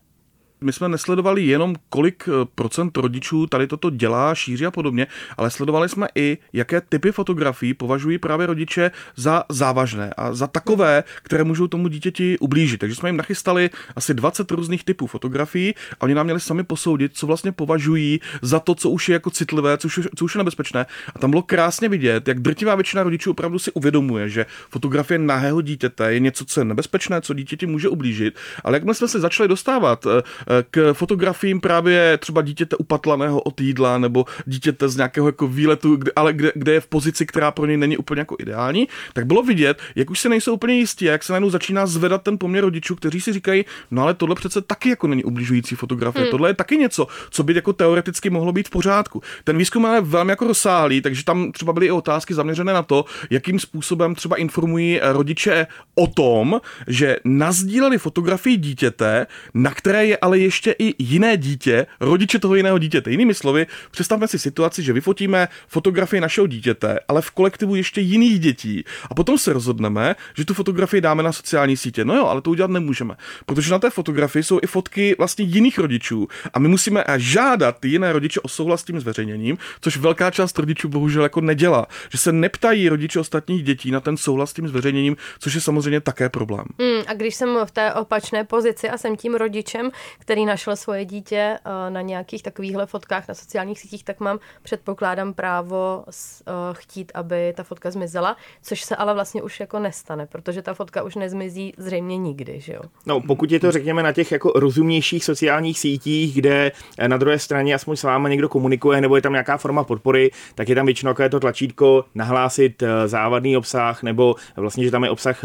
my 0.63 0.73
jsme 0.73 0.89
nesledovali 0.89 1.47
jenom, 1.47 1.75
kolik 1.89 2.29
eh, 2.29 2.33
procent 2.55 2.97
rodičů 2.97 3.47
tady 3.47 3.67
toto 3.67 3.91
dělá, 3.91 4.35
šíří 4.35 4.67
a 4.67 4.71
podobně, 4.71 5.07
ale 5.37 5.51
sledovali 5.51 5.89
jsme 5.89 6.09
i, 6.15 6.39
jaké 6.53 6.81
typy 6.81 7.13
fotografií 7.13 7.75
považují 7.75 8.19
právě 8.19 8.47
rodiče 8.47 8.91
za 9.17 9.45
závažné 9.49 10.15
a 10.17 10.35
za 10.35 10.47
takové, 10.47 11.05
které 11.23 11.45
můžou 11.45 11.67
tomu 11.67 11.89
dítěti 11.89 12.39
ublížit. 12.39 12.81
Takže 12.81 12.97
jsme 12.97 13.09
jim 13.09 13.17
nachystali 13.17 13.71
asi 13.97 14.15
20 14.15 14.51
různých 14.51 14.85
typů 14.85 15.07
fotografií 15.07 15.75
a 16.01 16.03
oni 16.03 16.15
nám 16.15 16.27
měli 16.27 16.41
sami 16.41 16.65
posoudit, 16.65 17.13
co 17.15 17.27
vlastně 17.27 17.53
považují 17.53 18.21
za 18.43 18.61
to, 18.61 18.75
co 18.75 18.91
už 18.91 19.09
je 19.09 19.13
jako 19.13 19.31
citlivé, 19.31 19.79
co 19.79 19.87
už, 19.87 20.01
co 20.17 20.25
už 20.25 20.35
je 20.35 20.39
nebezpečné. 20.39 20.87
A 21.15 21.19
tam 21.19 21.31
bylo 21.31 21.43
krásně 21.43 21.89
vidět, 21.89 22.29
jak 22.29 22.41
drtivá 22.41 22.75
většina 22.75 23.03
rodičů 23.03 23.31
opravdu 23.31 23.59
si 23.59 23.73
uvědomuje, 23.73 24.29
že 24.29 24.47
fotografie 24.71 25.19
nahého 25.19 25.61
dítěte 25.61 26.13
je 26.13 26.21
něco, 26.21 26.45
co 26.45 26.61
je 26.61 26.65
nebezpečné, 26.65 27.21
co 27.21 27.35
dítěti 27.35 27.67
může 27.67 27.89
ublížit. 27.89 28.39
Ale 28.65 28.77
jak 28.77 28.95
jsme 28.95 29.09
se 29.09 29.21
začali 29.21 29.49
dostávat 29.49 30.07
eh, 30.07 30.23
k 30.71 30.93
fotografiím 30.93 31.61
právě 31.61 32.19
třeba 32.19 32.43
dítěte 32.43 32.77
upatlaného 32.77 33.41
od 33.41 33.61
jídla 33.61 33.99
nebo 33.99 34.25
dítěte 34.47 34.89
z 34.89 34.97
nějakého 34.97 35.29
jako 35.29 35.49
výletu, 35.49 35.97
kde, 35.97 36.13
ale 36.17 36.33
kde, 36.33 36.53
kde 36.55 36.73
je 36.73 36.81
v 36.81 36.87
pozici, 36.87 37.27
která 37.27 37.51
pro 37.51 37.67
něj 37.67 37.77
není 37.77 37.97
úplně 37.97 38.21
jako 38.21 38.37
ideální, 38.39 38.89
tak 39.13 39.27
bylo 39.27 39.43
vidět, 39.43 39.79
jak 39.95 40.11
už 40.11 40.21
se 40.21 40.29
nejsou 40.29 40.55
úplně 40.55 40.75
jistí, 40.75 41.05
jak 41.05 41.23
se 41.23 41.33
najednou 41.33 41.51
začíná 41.51 41.87
zvedat 41.87 42.23
ten 42.23 42.39
poměr 42.39 42.65
rodičů, 42.65 42.97
kteří 42.97 43.21
si 43.21 43.33
říkají, 43.33 43.65
no 43.91 44.03
ale 44.03 44.15
tohle 44.15 44.35
přece 44.35 44.61
taky 44.61 44.89
jako 44.89 45.07
není 45.07 45.25
ubližující 45.25 45.75
fotografie, 45.75 46.23
hmm. 46.23 46.31
tohle 46.31 46.51
je 46.51 46.55
taky 46.55 46.77
něco, 46.77 47.07
co 47.31 47.43
by 47.43 47.55
jako 47.55 47.73
teoreticky 47.73 48.31
mohlo 48.31 48.53
být 48.53 48.69
v 48.69 48.71
pořádku. 48.71 49.23
Ten 49.45 49.59
výzkum 49.59 49.85
je 49.95 50.01
velmi 50.01 50.33
jako 50.33 50.47
rozsáhlý, 50.47 51.01
takže 51.01 51.25
tam 51.25 51.53
třeba 51.53 51.73
byly 51.73 51.87
i 51.87 51.91
otázky 51.91 52.35
zaměřené 52.35 52.73
na 52.73 52.83
to, 52.83 53.05
jakým 53.31 53.59
způsobem 53.59 54.15
třeba 54.15 54.37
informují 54.37 55.01
rodiče 55.03 55.67
o 55.95 56.07
tom, 56.07 56.61
že 56.87 57.17
nazdíleli 57.25 57.99
fotografii 57.99 58.57
dítěte, 58.57 59.27
na 59.55 59.71
které 59.71 60.07
je 60.07 60.17
ale 60.17 60.39
ještě 60.43 60.75
i 60.79 60.95
jiné 60.99 61.37
dítě, 61.37 61.87
rodiče 62.01 62.39
toho 62.39 62.55
jiného 62.55 62.79
dítěte. 62.79 63.11
Jinými 63.11 63.35
slovy, 63.35 63.67
představme 63.91 64.29
si 64.29 64.39
situaci, 64.39 64.83
že 64.83 64.93
vyfotíme 64.93 65.49
fotografii 65.69 66.21
našeho 66.21 66.47
dítěte, 66.47 66.99
ale 67.09 67.23
v 67.23 67.31
kolektivu 67.31 67.75
ještě 67.75 68.01
jiných 68.01 68.41
dětí 68.41 68.85
a 69.11 69.15
potom 69.15 69.39
se 69.39 69.53
rozhodneme, 69.53 70.15
že 70.35 70.45
tu 70.45 70.55
fotografii 70.55 71.01
dáme 71.01 71.23
na 71.23 71.33
sociální 71.33 71.77
sítě. 71.77 72.05
No 72.05 72.15
jo, 72.15 72.27
ale 72.27 72.41
to 72.41 72.51
udělat 72.51 72.71
nemůžeme, 72.71 73.15
protože 73.47 73.73
na 73.73 73.79
té 73.79 73.91
fotografii 73.91 74.43
jsou 74.43 74.59
i 74.63 74.67
fotky 74.67 75.15
vlastně 75.19 75.45
jiných 75.45 75.79
rodičů 75.79 76.29
a 76.55 76.59
my 76.59 76.69
musíme 76.69 77.05
žádat 77.17 77.79
ty 77.81 77.89
jiné 77.89 78.13
rodiče 78.13 78.41
o 78.41 78.49
souhlas 78.49 78.81
s 78.81 78.85
tím 78.85 79.01
zveřejněním, 79.01 79.59
což 79.81 79.97
velká 79.97 80.31
část 80.31 80.59
rodičů 80.59 80.89
bohužel 80.89 81.23
jako 81.23 81.41
nedělá, 81.41 81.87
že 82.11 82.19
se 82.19 82.33
neptají 82.33 82.89
rodiče 82.89 83.21
ostatních 83.21 83.63
dětí 83.63 83.91
na 83.91 84.01
ten 84.01 84.17
souhlas 84.17 84.51
s 84.51 84.53
tím 84.53 84.69
zveřejněním, 84.69 85.17
což 85.39 85.55
je 85.55 85.61
samozřejmě 85.61 86.01
také 86.01 86.29
problém. 86.29 86.65
Hmm, 86.81 87.03
a 87.07 87.15
když 87.15 87.35
jsem 87.35 87.59
v 87.65 87.71
té 87.71 87.95
opačné 87.95 88.45
pozici 88.45 88.89
a 88.89 88.99
jsem 88.99 89.17
tím 89.17 89.35
rodičem, 89.35 89.91
který 90.19 90.32
našel 90.41 90.77
svoje 90.77 91.05
dítě 91.05 91.59
eh, 91.65 91.91
na 91.91 92.01
nějakých 92.01 92.43
takovýchhle 92.43 92.87
fotkách 92.87 93.29
na 93.29 93.35
sociálních 93.35 93.81
sítích, 93.81 94.05
tak 94.05 94.21
mám, 94.21 94.39
předpokládám, 94.63 95.35
právo 95.35 96.05
eh, 96.09 96.53
chtít, 96.73 97.13
aby 97.15 97.53
ta 97.57 97.63
fotka 97.63 97.91
zmizela, 97.91 98.37
což 98.63 98.83
se 98.83 98.97
ale 98.97 99.15
vlastně 99.15 99.43
už 99.43 99.61
jako 99.61 99.79
nestane, 99.79 100.27
protože 100.27 100.63
ta 100.63 100.75
fotka 100.75 101.03
už 101.03 101.15
nezmizí 101.15 101.75
zřejmě 101.77 102.19
nikdy, 102.19 102.61
že 102.61 102.73
jo? 102.73 102.81
No, 103.07 103.21
pokud 103.21 103.51
je 103.51 103.61
to, 103.61 103.73
řekněme, 103.73 104.03
na 104.03 104.13
těch 104.13 104.33
jako 104.33 104.53
rozumnějších 104.55 105.25
sociálních 105.25 105.79
sítích, 105.79 106.35
kde 106.35 106.73
eh, 106.99 107.09
na 107.09 107.17
druhé 107.17 107.39
straně 107.39 107.75
aspoň 107.75 107.97
s 107.97 108.03
váma 108.03 108.29
někdo 108.29 108.49
komunikuje, 108.49 109.01
nebo 109.01 109.17
je 109.17 109.23
tam 109.23 109.33
nějaká 109.33 109.57
forma 109.57 109.85
podpory, 109.85 110.31
tak 110.55 110.69
je 110.69 110.75
tam 110.75 110.87
většinou 110.87 111.15
to 111.31 111.41
tlačítko 111.41 112.05
nahlásit 112.15 112.83
závadný 113.07 113.57
obsah, 113.57 114.03
nebo 114.03 114.35
vlastně, 114.57 114.85
že 114.85 114.91
tam 114.91 115.05
je 115.05 115.11
obsah, 115.11 115.45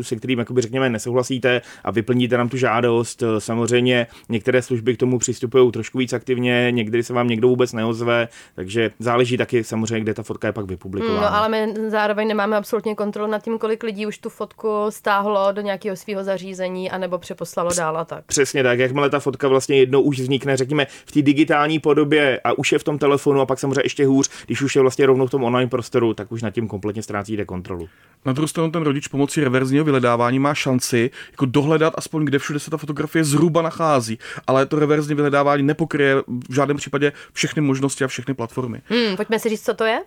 se 0.00 0.16
kterým, 0.16 0.38
jakoby, 0.38 0.62
řekněme, 0.62 0.90
nesouhlasíte 0.90 1.62
a 1.84 1.90
vyplníte 1.90 2.36
nám 2.36 2.48
tu 2.48 2.56
žádost. 2.56 3.22
Samozřejmě 3.38 4.06
některé 4.28 4.62
služby 4.62 4.94
k 4.94 4.98
tomu 4.98 5.18
přistupují 5.18 5.72
trošku 5.72 5.98
víc 5.98 6.12
aktivně, 6.12 6.68
někdy 6.70 7.02
se 7.02 7.12
vám 7.12 7.28
někdo 7.28 7.48
vůbec 7.48 7.72
neozve, 7.72 8.28
takže 8.54 8.90
záleží 8.98 9.36
taky 9.36 9.64
samozřejmě, 9.64 10.00
kde 10.00 10.14
ta 10.14 10.22
fotka 10.22 10.48
je 10.48 10.52
pak 10.52 10.66
vypublikována. 10.66 11.20
No 11.20 11.34
ale 11.34 11.48
my 11.48 11.74
zároveň 11.88 12.28
nemáme 12.28 12.56
absolutně 12.56 12.94
kontrolu 12.94 13.30
nad 13.30 13.42
tím, 13.42 13.58
kolik 13.58 13.82
lidí 13.82 14.06
už 14.06 14.18
tu 14.18 14.28
fotku 14.28 14.68
stáhlo 14.88 15.52
do 15.52 15.62
nějakého 15.62 15.96
svého 15.96 16.24
zařízení 16.24 16.90
anebo 16.90 17.18
přeposlalo 17.18 17.70
dál 17.74 17.98
a 17.98 18.04
tak. 18.04 18.24
Přesně 18.24 18.62
tak, 18.62 18.78
jakmile 18.78 19.10
ta 19.10 19.20
fotka 19.20 19.48
vlastně 19.48 19.76
jednou 19.76 20.00
už 20.00 20.20
vznikne, 20.20 20.56
řekněme, 20.56 20.86
v 21.06 21.12
té 21.12 21.22
digitální 21.22 21.78
podobě 21.78 22.40
a 22.44 22.52
už 22.52 22.72
je 22.72 22.78
v 22.78 22.84
tom 22.84 22.98
telefonu 22.98 23.40
a 23.40 23.46
pak 23.46 23.58
samozřejmě 23.58 23.82
ještě 23.84 24.06
hůř, 24.06 24.30
když 24.46 24.62
už 24.62 24.76
je 24.76 24.82
vlastně 24.82 25.06
rovnou 25.06 25.26
v 25.26 25.30
tom 25.30 25.44
online 25.44 25.70
prostoru, 25.70 26.14
tak 26.14 26.32
už 26.32 26.42
nad 26.42 26.50
tím 26.50 26.68
kompletně 26.68 27.02
ztrácíte 27.02 27.44
kontrolu. 27.44 27.88
Na 28.24 28.32
druhou 28.32 28.48
stranu 28.48 28.70
ten 28.70 28.82
rodič 28.82 29.08
pomocí 29.08 29.40
reverzního 29.40 29.84
vyhledávání 29.84 30.38
má 30.38 30.54
šanci 30.54 31.10
jako 31.30 31.46
dohledat 31.46 31.94
aspoň, 31.96 32.24
kde 32.24 32.38
všude 32.38 32.58
se 32.58 32.70
ta 32.70 32.76
fotografie 32.76 33.24
zhruba 33.24 33.62
nachází 33.62 34.01
ale 34.46 34.66
to 34.66 34.78
reverzní 34.78 35.14
vyhledávání 35.14 35.62
nepokryje 35.62 36.16
v 36.48 36.54
žádném 36.54 36.76
případě 36.76 37.12
všechny 37.32 37.62
možnosti 37.62 38.04
a 38.04 38.08
všechny 38.08 38.34
platformy. 38.34 38.82
Hmm, 38.88 39.16
pojďme 39.16 39.38
si 39.38 39.48
říct, 39.48 39.64
co 39.64 39.74
to 39.74 39.84
je? 39.84 40.00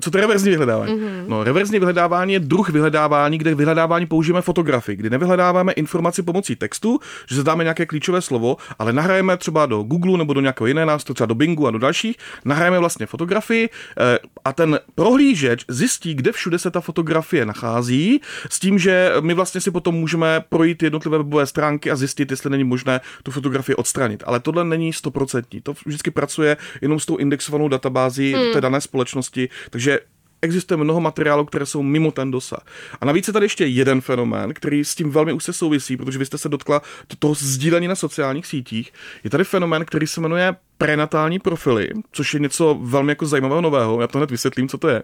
Co 0.00 0.10
to 0.10 0.18
je 0.18 0.20
reverzní 0.20 0.50
vyhledávání? 0.50 0.92
Mm-hmm. 0.92 1.24
No, 1.28 1.44
reverzní 1.44 1.78
vyhledávání 1.78 2.32
je 2.32 2.40
druh 2.40 2.68
vyhledávání, 2.68 3.38
kde 3.38 3.54
vyhledávání 3.54 4.06
použijeme 4.06 4.42
fotografii, 4.42 4.96
kdy 4.96 5.10
nevyhledáváme 5.10 5.72
informaci 5.72 6.22
pomocí 6.22 6.56
textu, 6.56 7.00
že 7.28 7.36
zadáme 7.36 7.64
nějaké 7.64 7.86
klíčové 7.86 8.20
slovo, 8.20 8.56
ale 8.78 8.92
nahrajeme 8.92 9.36
třeba 9.36 9.66
do 9.66 9.82
Google 9.82 10.18
nebo 10.18 10.34
do 10.34 10.40
nějakého 10.40 10.66
jiného 10.66 10.86
nástroje, 10.86 11.14
třeba 11.14 11.26
do 11.26 11.34
Bingu 11.34 11.66
a 11.66 11.70
do 11.70 11.78
dalších, 11.78 12.16
nahrajeme 12.44 12.78
vlastně 12.78 13.06
fotografii 13.06 13.68
eh, 13.98 14.18
a 14.44 14.52
ten 14.52 14.80
prohlížeč 14.94 15.64
zjistí, 15.68 16.14
kde 16.14 16.32
všude 16.32 16.58
se 16.58 16.70
ta 16.70 16.80
fotografie 16.80 17.46
nachází, 17.46 18.20
s 18.50 18.60
tím, 18.60 18.78
že 18.78 19.12
my 19.20 19.34
vlastně 19.34 19.60
si 19.60 19.70
potom 19.70 19.94
můžeme 19.94 20.44
projít 20.48 20.82
jednotlivé 20.82 21.18
webové 21.18 21.46
stránky 21.46 21.90
a 21.90 21.96
zjistit, 21.96 22.30
jestli 22.30 22.50
není 22.50 22.64
možné 22.64 23.00
tu 23.22 23.30
fotografii 23.30 23.76
odstranit. 23.76 24.22
Ale 24.26 24.40
tohle 24.40 24.64
není 24.64 24.92
stoprocentní. 24.92 25.60
To 25.60 25.74
vždycky 25.86 26.10
pracuje 26.10 26.56
jenom 26.82 27.00
s 27.00 27.06
tou 27.06 27.16
indexovanou 27.16 27.68
databází 27.68 28.34
mm. 28.34 28.52
té 28.52 28.60
dané 28.60 28.80
společnosti 28.80 29.39
oblasti, 29.48 29.70
takže 29.70 30.00
existuje 30.42 30.76
mnoho 30.76 31.00
materiálů, 31.00 31.44
které 31.44 31.66
jsou 31.66 31.82
mimo 31.82 32.12
ten 32.12 32.30
dosah. 32.30 32.66
A 33.00 33.04
navíc 33.04 33.26
je 33.26 33.32
tady 33.32 33.44
ještě 33.44 33.66
jeden 33.66 34.00
fenomén, 34.00 34.54
který 34.54 34.84
s 34.84 34.94
tím 34.94 35.10
velmi 35.10 35.32
už 35.32 35.44
se 35.44 35.52
souvisí, 35.52 35.96
protože 35.96 36.18
vy 36.18 36.26
jste 36.26 36.38
se 36.38 36.48
dotkla 36.48 36.82
toho 37.18 37.34
sdílení 37.34 37.88
na 37.88 37.94
sociálních 37.94 38.46
sítích. 38.46 38.92
Je 39.24 39.30
tady 39.30 39.44
fenomén, 39.44 39.84
který 39.84 40.06
se 40.06 40.20
jmenuje 40.20 40.56
prenatální 40.80 41.38
profily, 41.38 41.88
což 42.12 42.34
je 42.34 42.40
něco 42.40 42.78
velmi 42.80 43.12
jako 43.12 43.26
zajímavého 43.26 43.60
nového, 43.60 44.00
já 44.00 44.06
to 44.06 44.18
hned 44.18 44.30
vysvětlím, 44.30 44.68
co 44.68 44.78
to 44.78 44.88
je. 44.88 45.02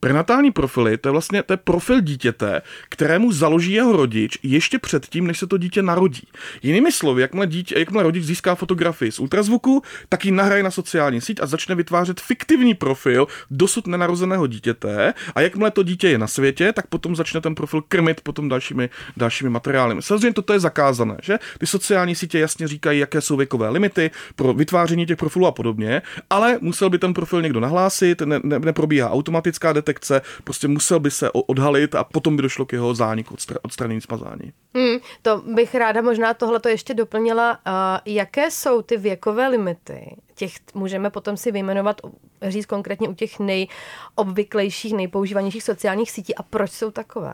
Prenatální 0.00 0.50
profily, 0.50 0.98
to 0.98 1.08
je 1.08 1.12
vlastně 1.12 1.42
to 1.42 1.52
je 1.52 1.56
profil 1.56 2.00
dítěte, 2.00 2.62
kterému 2.88 3.32
založí 3.32 3.72
jeho 3.72 3.96
rodič 3.96 4.38
ještě 4.42 4.78
předtím, 4.78 5.26
než 5.26 5.38
se 5.38 5.46
to 5.46 5.58
dítě 5.58 5.82
narodí. 5.82 6.28
Jinými 6.62 6.92
slovy, 6.92 7.22
jakmile, 7.22 7.46
dítě, 7.46 7.78
jakmile 7.78 8.02
rodič 8.02 8.24
získá 8.24 8.54
fotografii 8.54 9.12
z 9.12 9.20
ultrazvuku, 9.20 9.82
tak 10.08 10.24
ji 10.24 10.32
nahraje 10.32 10.62
na 10.62 10.70
sociální 10.70 11.20
síť 11.20 11.40
a 11.42 11.46
začne 11.46 11.74
vytvářet 11.74 12.20
fiktivní 12.20 12.74
profil 12.74 13.26
dosud 13.50 13.86
nenarozeného 13.86 14.46
dítěte 14.46 15.14
a 15.34 15.40
jakmile 15.40 15.70
to 15.70 15.82
dítě 15.82 16.08
je 16.08 16.18
na 16.18 16.26
světě, 16.26 16.72
tak 16.72 16.86
potom 16.86 17.16
začne 17.16 17.40
ten 17.40 17.54
profil 17.54 17.82
krmit 17.88 18.20
potom 18.20 18.48
dalšími, 18.48 18.90
dalšími 19.16 19.50
materiály. 19.50 20.02
Samozřejmě 20.02 20.32
toto 20.32 20.52
je 20.52 20.60
zakázané, 20.60 21.16
že? 21.22 21.38
Ty 21.58 21.66
sociální 21.66 22.14
sítě 22.14 22.38
jasně 22.38 22.68
říkají, 22.68 23.00
jaké 23.00 23.20
jsou 23.20 23.36
věkové 23.36 23.68
limity 23.68 24.10
pro 24.36 24.54
vytváření 24.54 25.06
těch 25.16 25.20
profilů 25.20 25.46
a 25.46 25.52
podobně, 25.52 26.02
ale 26.30 26.58
musel 26.60 26.90
by 26.90 26.98
ten 26.98 27.14
profil 27.14 27.42
někdo 27.42 27.60
nahlásit, 27.60 28.20
ne, 28.20 28.40
ne, 28.42 28.58
neprobíhá 28.58 29.10
automatická 29.10 29.72
detekce, 29.72 30.22
prostě 30.44 30.68
musel 30.68 31.00
by 31.00 31.10
se 31.10 31.30
odhalit 31.30 31.94
a 31.94 32.04
potom 32.04 32.36
by 32.36 32.42
došlo 32.42 32.66
k 32.66 32.72
jeho 32.72 32.94
zániku, 32.94 33.36
odstranění 33.62 34.00
smazání. 34.00 34.52
Hmm, 34.74 34.98
to 35.22 35.42
bych 35.54 35.74
ráda 35.74 36.02
možná 36.02 36.34
tohleto 36.34 36.68
ještě 36.68 36.94
doplnila. 36.94 37.58
Uh, 37.66 37.72
jaké 38.06 38.50
jsou 38.50 38.82
ty 38.82 38.96
věkové 38.96 39.48
limity? 39.48 40.16
Těch 40.34 40.52
můžeme 40.74 41.10
potom 41.10 41.36
si 41.36 41.52
vyjmenovat, 41.52 42.00
říct 42.42 42.66
konkrétně 42.66 43.08
u 43.08 43.14
těch 43.14 43.38
nejobvyklejších, 43.38 44.92
nejpoužívanějších 44.94 45.62
sociálních 45.62 46.10
sítí 46.10 46.34
a 46.34 46.42
proč 46.42 46.70
jsou 46.70 46.90
takové? 46.90 47.32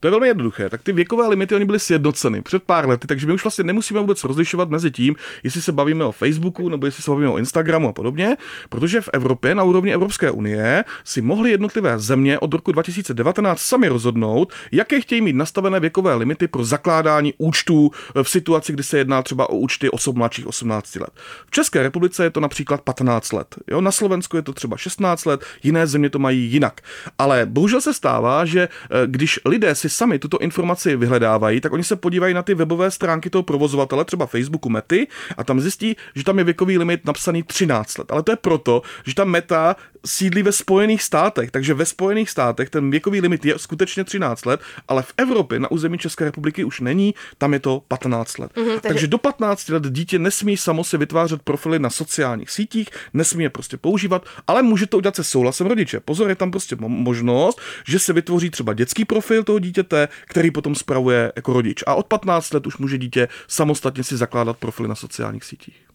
To 0.00 0.06
je 0.06 0.10
velmi 0.10 0.28
jednoduché. 0.28 0.70
Tak 0.70 0.82
ty 0.82 0.92
věkové 0.92 1.28
limity 1.28 1.54
oni 1.54 1.64
byly 1.64 1.78
sjednoceny 1.78 2.42
před 2.42 2.62
pár 2.62 2.88
lety, 2.88 3.06
takže 3.06 3.26
my 3.26 3.32
už 3.32 3.44
vlastně 3.44 3.64
nemusíme 3.64 4.00
vůbec 4.00 4.24
rozlišovat 4.24 4.70
mezi 4.70 4.90
tím, 4.90 5.16
jestli 5.42 5.62
se 5.62 5.72
bavíme 5.72 6.04
o 6.04 6.12
Facebooku 6.12 6.68
nebo 6.68 6.86
jestli 6.86 7.02
se 7.02 7.10
bavíme 7.10 7.28
o 7.28 7.38
Instagramu 7.38 7.88
a 7.88 7.92
podobně, 7.92 8.36
protože 8.68 9.00
v 9.00 9.08
Evropě 9.12 9.54
na 9.54 9.62
úrovni 9.62 9.94
Evropské 9.94 10.30
unie 10.30 10.84
si 11.04 11.22
mohly 11.22 11.50
jednotlivé 11.50 11.98
země 11.98 12.38
od 12.38 12.54
roku 12.54 12.72
2019 12.72 13.60
sami 13.60 13.88
rozhodnout, 13.88 14.52
jaké 14.72 15.00
chtějí 15.00 15.20
mít 15.20 15.36
nastavené 15.36 15.80
věkové 15.80 16.14
limity 16.14 16.48
pro 16.48 16.64
zakládání 16.64 17.34
účtů 17.38 17.90
v 18.22 18.28
situaci, 18.28 18.72
kdy 18.72 18.82
se 18.82 18.98
jedná 18.98 19.22
třeba 19.22 19.50
o 19.50 19.56
účty 19.56 19.90
osob 19.90 20.16
mladších 20.16 20.46
18 20.46 20.96
let. 20.96 21.10
V 21.46 21.50
České 21.50 21.82
republice 21.82 22.24
je 22.24 22.30
to 22.30 22.40
například 22.40 22.80
15 22.80 23.32
let. 23.32 23.54
Jo, 23.70 23.80
na 23.80 23.92
Slovensku 23.92 24.36
je 24.36 24.42
to 24.42 24.52
třeba 24.52 24.76
16 24.76 25.24
let, 25.24 25.44
jiné 25.62 25.86
země 25.86 26.10
to 26.10 26.18
mají 26.18 26.52
jinak. 26.52 26.80
Ale 27.18 27.46
bohužel 27.46 27.80
se 27.80 27.94
stává, 27.94 28.44
že 28.44 28.60
eh, 28.62 29.06
když 29.06 29.40
lidé 29.44 29.74
si 29.74 29.89
sami 29.90 30.18
tuto 30.18 30.38
informaci 30.38 30.96
vyhledávají, 30.96 31.60
tak 31.60 31.72
oni 31.72 31.84
se 31.84 31.96
podívají 31.96 32.34
na 32.34 32.42
ty 32.42 32.54
webové 32.54 32.90
stránky 32.90 33.30
toho 33.30 33.42
provozovatele, 33.42 34.04
třeba 34.04 34.26
Facebooku 34.26 34.68
Mety, 34.68 35.06
a 35.36 35.44
tam 35.44 35.60
zjistí, 35.60 35.96
že 36.14 36.24
tam 36.24 36.38
je 36.38 36.44
věkový 36.44 36.78
limit 36.78 37.04
napsaný 37.04 37.42
13 37.42 37.98
let. 37.98 38.12
Ale 38.12 38.22
to 38.22 38.32
je 38.32 38.36
proto, 38.36 38.82
že 39.04 39.14
ta 39.14 39.24
Meta 39.24 39.76
sídlí 40.06 40.42
ve 40.42 40.52
Spojených 40.52 41.02
státech, 41.02 41.50
takže 41.50 41.74
ve 41.74 41.86
Spojených 41.86 42.30
státech 42.30 42.70
ten 42.70 42.90
věkový 42.90 43.20
limit 43.20 43.44
je 43.44 43.58
skutečně 43.58 44.04
13 44.04 44.46
let, 44.46 44.60
ale 44.88 45.02
v 45.02 45.12
Evropě 45.16 45.60
na 45.60 45.70
území 45.70 45.98
České 45.98 46.24
republiky 46.24 46.64
už 46.64 46.80
není, 46.80 47.14
tam 47.38 47.52
je 47.52 47.60
to 47.60 47.82
15 47.88 48.38
let. 48.38 48.52
Mm-hmm, 48.54 48.66
takže... 48.66 48.80
takže 48.88 49.06
do 49.06 49.18
15 49.18 49.68
let 49.68 49.82
dítě 49.86 50.18
nesmí 50.18 50.56
samo 50.56 50.84
si 50.84 50.96
vytvářet 50.96 51.42
profily 51.42 51.78
na 51.78 51.90
sociálních 51.90 52.50
sítích, 52.50 52.88
nesmí 53.14 53.44
je 53.44 53.50
prostě 53.50 53.76
používat, 53.76 54.26
ale 54.46 54.62
může 54.62 54.86
to 54.86 54.96
udělat 54.96 55.16
se 55.16 55.24
souhlasem 55.24 55.66
rodiče. 55.66 56.00
Pozor, 56.00 56.28
je 56.28 56.34
tam 56.34 56.50
prostě 56.50 56.76
možnost, 56.78 57.60
že 57.86 57.98
se 57.98 58.12
vytvoří 58.12 58.50
třeba 58.50 58.72
dětský 58.72 59.04
profil 59.04 59.44
toho 59.44 59.58
dítěte, 59.80 60.08
který 60.26 60.50
potom 60.50 60.74
spravuje 60.74 61.32
jako 61.36 61.52
rodič. 61.52 61.82
A 61.86 61.94
od 61.94 62.06
15 62.06 62.54
let 62.54 62.66
už 62.66 62.78
může 62.78 62.98
dítě 62.98 63.28
samostatně 63.48 64.04
si 64.04 64.16
zakládat 64.16 64.56
profily 64.56 64.88
na 64.88 64.94
sociálních 64.94 65.44
sítích. 65.44 65.86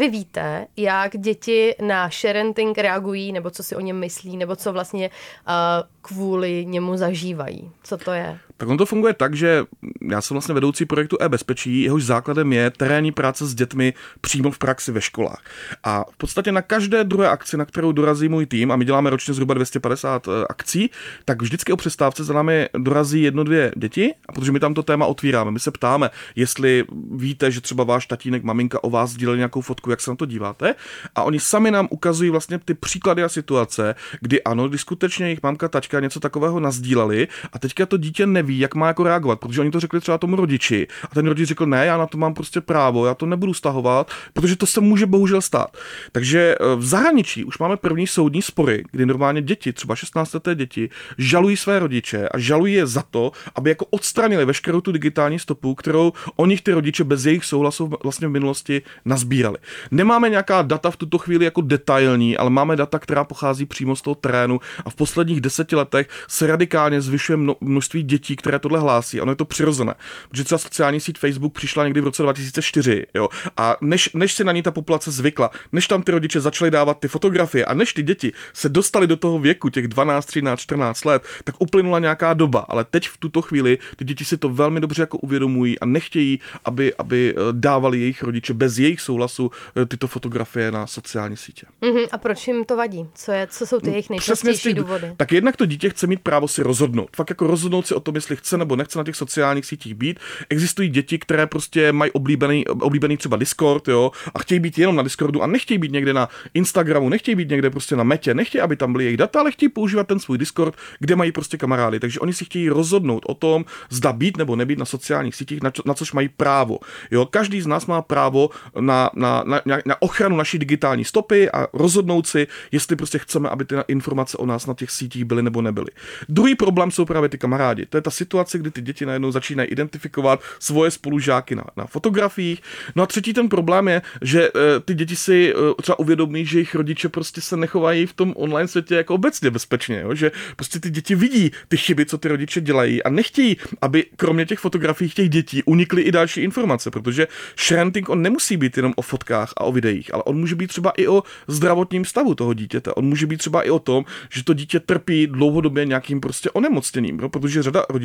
Vy 0.00 0.08
víte, 0.08 0.66
jak 0.76 1.16
děti 1.16 1.74
na 1.82 2.08
sharenting 2.08 2.78
reagují, 2.78 3.32
nebo 3.32 3.50
co 3.50 3.62
si 3.62 3.76
o 3.76 3.80
něm 3.80 3.98
myslí, 3.98 4.36
nebo 4.36 4.56
co 4.56 4.72
vlastně 4.72 5.08
uh, 5.08 5.54
kvůli 6.02 6.66
němu 6.66 6.96
zažívají. 6.96 7.70
Co 7.82 7.98
to 7.98 8.12
je? 8.12 8.38
Tak 8.60 8.68
on 8.68 8.76
to 8.76 8.86
funguje 8.86 9.14
tak, 9.14 9.34
že 9.34 9.64
já 10.10 10.20
jsem 10.20 10.34
vlastně 10.34 10.54
vedoucí 10.54 10.84
projektu 10.84 11.16
e-bezpečí, 11.20 11.82
jehož 11.82 12.04
základem 12.04 12.52
je 12.52 12.70
terénní 12.70 13.12
práce 13.12 13.46
s 13.46 13.54
dětmi 13.54 13.94
přímo 14.20 14.50
v 14.50 14.58
praxi 14.58 14.92
ve 14.92 15.00
školách. 15.00 15.42
A 15.84 16.04
v 16.12 16.16
podstatě 16.16 16.52
na 16.52 16.62
každé 16.62 17.04
druhé 17.04 17.28
akci, 17.28 17.56
na 17.56 17.64
kterou 17.64 17.92
dorazí 17.92 18.28
můj 18.28 18.46
tým, 18.46 18.72
a 18.72 18.76
my 18.76 18.84
děláme 18.84 19.10
ročně 19.10 19.34
zhruba 19.34 19.54
250 19.54 20.28
eh, 20.28 20.46
akcí, 20.50 20.90
tak 21.24 21.42
vždycky 21.42 21.72
o 21.72 21.76
přestávce 21.76 22.24
za 22.24 22.34
námi 22.34 22.68
dorazí 22.78 23.22
jedno, 23.22 23.44
dvě 23.44 23.72
děti, 23.76 24.14
a 24.28 24.32
protože 24.32 24.52
my 24.52 24.60
tam 24.60 24.74
to 24.74 24.82
téma 24.82 25.06
otvíráme, 25.06 25.50
my 25.50 25.60
se 25.60 25.70
ptáme, 25.70 26.10
jestli 26.36 26.84
víte, 27.10 27.50
že 27.50 27.60
třeba 27.60 27.84
váš 27.84 28.06
tatínek, 28.06 28.42
maminka 28.42 28.84
o 28.84 28.90
vás 28.90 29.10
sdíleli 29.10 29.38
nějakou 29.38 29.60
fotku, 29.60 29.90
jak 29.90 30.00
se 30.00 30.10
na 30.10 30.16
to 30.16 30.26
díváte, 30.26 30.74
a 31.14 31.22
oni 31.22 31.40
sami 31.40 31.70
nám 31.70 31.88
ukazují 31.90 32.30
vlastně 32.30 32.58
ty 32.58 32.74
příklady 32.74 33.22
a 33.22 33.28
situace, 33.28 33.94
kdy 34.20 34.42
ano, 34.42 34.68
kdy 34.68 34.78
skutečně 34.78 35.26
jejich 35.26 35.42
mamka, 35.42 35.68
tačka 35.68 36.00
něco 36.00 36.20
takového 36.20 36.60
nazdíleli 36.60 37.28
a 37.52 37.58
teďka 37.58 37.86
to 37.86 37.96
dítě 37.96 38.26
neví, 38.26 38.49
jak 38.58 38.74
má 38.74 38.86
jako 38.86 39.02
reagovat, 39.02 39.40
protože 39.40 39.60
oni 39.60 39.70
to 39.70 39.80
řekli 39.80 40.00
třeba 40.00 40.18
tomu 40.18 40.36
rodiči 40.36 40.86
a 41.10 41.14
ten 41.14 41.26
rodič 41.26 41.48
řekl, 41.48 41.66
ne, 41.66 41.86
já 41.86 41.98
na 41.98 42.06
to 42.06 42.18
mám 42.18 42.34
prostě 42.34 42.60
právo, 42.60 43.06
já 43.06 43.14
to 43.14 43.26
nebudu 43.26 43.54
stahovat, 43.54 44.10
protože 44.32 44.56
to 44.56 44.66
se 44.66 44.80
může 44.80 45.06
bohužel 45.06 45.40
stát. 45.40 45.76
Takže 46.12 46.54
eh, 46.54 46.76
v 46.76 46.84
zahraničí 46.84 47.44
už 47.44 47.58
máme 47.58 47.76
první 47.76 48.06
soudní 48.06 48.42
spory, 48.42 48.84
kdy 48.90 49.06
normálně 49.06 49.42
děti, 49.42 49.72
třeba 49.72 49.96
16 49.96 50.34
leté 50.34 50.54
děti, 50.54 50.90
žalují 51.18 51.56
své 51.56 51.78
rodiče 51.78 52.28
a 52.28 52.38
žalují 52.38 52.74
je 52.74 52.86
za 52.86 53.02
to, 53.10 53.32
aby 53.54 53.70
jako 53.70 53.86
odstranili 53.90 54.44
veškerou 54.44 54.80
tu 54.80 54.92
digitální 54.92 55.38
stopu, 55.38 55.74
kterou 55.74 56.12
oni 56.36 56.58
ty 56.58 56.72
rodiče 56.72 57.04
bez 57.04 57.26
jejich 57.26 57.44
souhlasu 57.44 57.90
vlastně 58.02 58.28
v 58.28 58.30
minulosti 58.30 58.82
nazbírali. 59.04 59.56
Nemáme 59.90 60.30
nějaká 60.30 60.62
data 60.62 60.90
v 60.90 60.96
tuto 60.96 61.18
chvíli 61.18 61.44
jako 61.44 61.60
detailní, 61.60 62.36
ale 62.36 62.50
máme 62.50 62.76
data, 62.76 62.98
která 62.98 63.24
pochází 63.24 63.66
přímo 63.66 63.96
z 63.96 64.02
toho 64.02 64.14
terénu 64.14 64.60
a 64.84 64.90
v 64.90 64.94
posledních 64.94 65.40
deseti 65.40 65.76
letech 65.76 66.08
se 66.28 66.46
radikálně 66.46 67.00
zvyšuje 67.00 67.38
množství 67.60 68.02
dětí, 68.02 68.36
které 68.40 68.58
tohle 68.58 68.80
hlásí. 68.80 69.20
Ono 69.20 69.32
je 69.32 69.36
to 69.36 69.44
přirozené. 69.44 69.94
Protože 70.28 70.44
třeba 70.44 70.58
sociální 70.58 71.00
síť 71.00 71.18
Facebook 71.18 71.52
přišla 71.52 71.84
někdy 71.84 72.00
v 72.00 72.04
roce 72.04 72.22
2004, 72.22 73.06
jo. 73.14 73.28
A 73.56 73.76
než, 73.80 74.10
než 74.14 74.32
si 74.32 74.44
na 74.44 74.52
ní 74.52 74.62
ta 74.62 74.70
populace 74.70 75.10
zvykla, 75.10 75.50
než 75.72 75.88
tam 75.88 76.02
ty 76.02 76.12
rodiče 76.12 76.40
začali 76.40 76.70
dávat 76.70 77.00
ty 77.00 77.08
fotografie 77.08 77.64
a 77.64 77.74
než 77.74 77.92
ty 77.92 78.02
děti 78.02 78.32
se 78.52 78.68
dostali 78.68 79.06
do 79.06 79.16
toho 79.16 79.38
věku, 79.38 79.68
těch 79.68 79.88
12, 79.88 80.26
13, 80.26 80.60
14 80.60 81.04
let, 81.04 81.22
tak 81.44 81.54
uplynula 81.58 81.98
nějaká 81.98 82.34
doba. 82.34 82.66
Ale 82.68 82.84
teď 82.84 83.08
v 83.08 83.18
tuto 83.18 83.42
chvíli 83.42 83.78
ty 83.96 84.04
děti 84.04 84.24
si 84.24 84.36
to 84.36 84.48
velmi 84.48 84.80
dobře 84.80 85.02
jako 85.02 85.18
uvědomují 85.18 85.78
a 85.78 85.86
nechtějí, 85.86 86.40
aby, 86.64 86.94
aby 86.94 87.34
eh, 87.36 87.40
dávali 87.52 88.00
jejich 88.00 88.22
rodiče 88.22 88.54
bez 88.54 88.78
jejich 88.78 89.00
souhlasu 89.00 89.50
eh, 89.76 89.86
tyto 89.86 90.06
fotografie 90.06 90.70
na 90.70 90.86
sociální 90.86 91.36
sítě. 91.36 91.66
Mm-hmm. 91.82 92.08
A 92.12 92.18
proč 92.18 92.48
jim 92.48 92.64
to 92.64 92.76
vadí? 92.76 93.06
Co, 93.14 93.32
je, 93.32 93.46
co 93.46 93.66
jsou 93.66 93.80
ty 93.80 93.90
jejich 93.90 94.10
nejčastější 94.10 94.74
důvody? 94.74 95.14
Tak 95.16 95.32
jednak 95.32 95.56
to 95.56 95.66
dítě 95.66 95.90
chce 95.90 96.06
mít 96.06 96.20
právo 96.20 96.48
si 96.48 96.62
rozhodnout. 96.62 97.08
Fakt 97.16 97.30
jako 97.30 97.46
rozhodnout 97.46 97.86
si 97.86 97.94
o 97.94 98.00
tom, 98.00 98.14
jestli 98.14 98.29
chce 98.36 98.58
nebo 98.58 98.76
nechce 98.76 98.98
na 98.98 99.04
těch 99.04 99.16
sociálních 99.16 99.66
sítích 99.66 99.94
být. 99.94 100.20
Existují 100.48 100.88
děti, 100.88 101.18
které 101.18 101.46
prostě 101.46 101.92
mají 101.92 102.10
oblíbený, 102.10 102.66
oblíbený 102.66 103.16
třeba 103.16 103.36
Discord, 103.36 103.88
jo, 103.88 104.10
a 104.34 104.38
chtějí 104.38 104.60
být 104.60 104.78
jenom 104.78 104.96
na 104.96 105.02
Discordu 105.02 105.42
a 105.42 105.46
nechtějí 105.46 105.78
být 105.78 105.92
někde 105.92 106.12
na 106.12 106.28
Instagramu, 106.54 107.08
nechtějí 107.08 107.34
být 107.34 107.50
někde 107.50 107.70
prostě 107.70 107.96
na 107.96 108.04
metě, 108.04 108.34
nechtějí, 108.34 108.62
aby 108.62 108.76
tam 108.76 108.92
byly 108.92 109.04
jejich 109.04 109.16
data, 109.16 109.40
ale 109.40 109.52
chtějí 109.52 109.68
používat 109.68 110.06
ten 110.06 110.18
svůj 110.18 110.38
Discord, 110.38 110.74
kde 110.98 111.16
mají 111.16 111.32
prostě 111.32 111.56
kamarády. 111.56 112.00
Takže 112.00 112.20
oni 112.20 112.32
si 112.32 112.44
chtějí 112.44 112.68
rozhodnout 112.68 113.22
o 113.26 113.34
tom, 113.34 113.64
zda 113.90 114.12
být 114.12 114.36
nebo 114.36 114.56
nebýt 114.56 114.78
na 114.78 114.84
sociálních 114.84 115.34
sítích, 115.34 115.62
na, 115.62 115.70
čo, 115.70 115.82
na 115.86 115.94
což 115.94 116.12
mají 116.12 116.28
právo. 116.28 116.78
Jo, 117.10 117.26
každý 117.26 117.60
z 117.60 117.66
nás 117.66 117.86
má 117.86 118.02
právo 118.02 118.50
na, 118.80 119.10
na, 119.14 119.44
na, 119.46 119.60
na 119.86 120.02
ochranu 120.02 120.36
naší 120.36 120.58
digitální 120.58 121.04
stopy 121.04 121.50
a 121.50 121.66
rozhodnout 121.72 122.26
si, 122.26 122.46
jestli 122.72 122.96
prostě 122.96 123.18
chceme, 123.18 123.48
aby 123.48 123.64
ty 123.64 123.74
informace 123.88 124.36
o 124.36 124.46
nás 124.46 124.66
na 124.66 124.74
těch 124.74 124.90
sítích 124.90 125.24
byly 125.24 125.42
nebo 125.42 125.62
nebyly. 125.62 125.86
Druhý 126.28 126.54
problém 126.54 126.90
jsou 126.90 127.04
právě 127.04 127.28
ty 127.28 127.38
kamarádi. 127.38 127.86
To 127.86 127.96
je 127.96 128.00
ta 128.00 128.10
situace, 128.20 128.58
kdy 128.58 128.70
ty 128.70 128.80
děti 128.82 129.06
najednou 129.06 129.30
začínají 129.32 129.68
identifikovat 129.68 130.40
svoje 130.58 130.90
spolužáky 130.90 131.54
na, 131.54 131.64
na 131.76 131.86
fotografiích. 131.86 132.60
No 132.96 133.02
a 133.02 133.06
třetí 133.06 133.32
ten 133.32 133.48
problém 133.48 133.88
je, 133.88 134.02
že 134.22 134.40
e, 134.48 134.80
ty 134.84 134.94
děti 134.94 135.16
si 135.16 135.36
e, 135.52 135.82
třeba 135.82 135.98
uvědomí, 135.98 136.46
že 136.46 136.58
jejich 136.58 136.74
rodiče 136.74 137.08
prostě 137.08 137.40
se 137.40 137.56
nechovají 137.56 138.06
v 138.06 138.12
tom 138.12 138.34
online 138.36 138.68
světě 138.68 138.94
jako 138.94 139.14
obecně 139.14 139.50
bezpečně, 139.50 140.00
jo? 140.00 140.14
že 140.14 140.32
prostě 140.56 140.80
ty 140.80 140.90
děti 140.90 141.14
vidí 141.14 141.50
ty 141.68 141.76
chyby, 141.76 142.06
co 142.06 142.18
ty 142.18 142.28
rodiče 142.28 142.60
dělají 142.60 143.02
a 143.02 143.08
nechtějí, 143.08 143.56
aby 143.80 144.06
kromě 144.16 144.46
těch 144.46 144.58
fotografií 144.58 145.10
těch 145.10 145.28
dětí 145.28 145.62
unikly 145.62 146.02
i 146.02 146.12
další 146.12 146.40
informace, 146.40 146.90
protože 146.90 147.28
shrenting 147.56 148.08
on 148.08 148.22
nemusí 148.22 148.56
být 148.56 148.76
jenom 148.76 148.92
o 148.96 149.02
fotkách 149.02 149.52
a 149.56 149.64
o 149.64 149.72
videích, 149.72 150.14
ale 150.14 150.22
on 150.22 150.36
může 150.36 150.54
být 150.54 150.66
třeba 150.66 150.90
i 150.90 151.08
o 151.08 151.22
zdravotním 151.48 152.04
stavu 152.04 152.34
toho 152.34 152.54
dítěte. 152.54 152.92
On 152.92 153.04
může 153.04 153.26
být 153.26 153.38
třeba 153.38 153.62
i 153.62 153.70
o 153.70 153.78
tom, 153.78 154.04
že 154.28 154.44
to 154.44 154.52
dítě 154.54 154.80
trpí 154.80 155.26
dlouhodobě 155.26 155.86
nějakým 155.86 156.20
prostě 156.20 156.50
onemocněním, 156.50 157.18
jo? 157.20 157.28
protože 157.28 157.62
řada 157.62 157.84
rodičů 157.88 157.99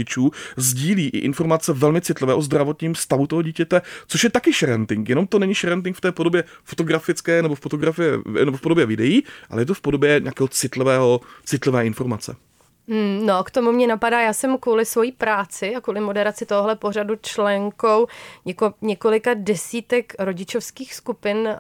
sdílí 0.58 1.08
i 1.08 1.18
informace 1.18 1.74
velmi 1.74 2.02
citlivé 2.02 2.34
o 2.34 2.42
zdravotním 2.42 2.96
stavu 2.96 3.28
toho 3.28 3.42
dítěte, 3.42 3.82
což 4.08 4.24
je 4.24 4.30
taky 4.30 4.54
sharenting. 4.54 5.10
Jenom 5.10 5.28
to 5.28 5.40
není 5.40 5.54
sharenting 5.54 5.98
v 5.98 6.02
té 6.02 6.12
podobě 6.12 6.44
fotografické 6.64 7.42
nebo 7.42 7.56
v, 7.56 7.60
fotografie, 7.60 8.12
nebo 8.46 8.58
v 8.58 8.62
podobě 8.62 8.86
videí, 8.86 9.24
ale 9.50 9.62
je 9.62 9.66
to 9.66 9.74
v 9.74 9.82
podobě 9.82 10.20
nějakého 10.20 10.48
citlivého, 10.48 11.22
citlivé 11.46 11.86
informace. 11.86 12.36
Hmm, 12.88 13.26
no, 13.26 13.44
k 13.44 13.52
tomu 13.52 13.72
mě 13.72 13.88
napadá, 13.88 14.22
já 14.22 14.34
jsem 14.34 14.58
kvůli 14.58 14.86
svojí 14.86 15.12
práci 15.12 15.76
a 15.76 15.82
kvůli 15.82 16.00
moderaci 16.00 16.46
tohle 16.46 16.76
pořadu 16.76 17.16
členkou 17.22 18.08
něko, 18.46 18.74
několika 18.82 19.32
desítek 19.34 20.14
rodičovských 20.20 20.94
skupin 20.94 21.38
uh, 21.38 21.52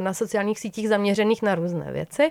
na 0.00 0.14
sociálních 0.14 0.58
sítích 0.58 0.88
zaměřených 0.88 1.42
na 1.42 1.54
různé 1.54 1.92
věci. 1.92 2.30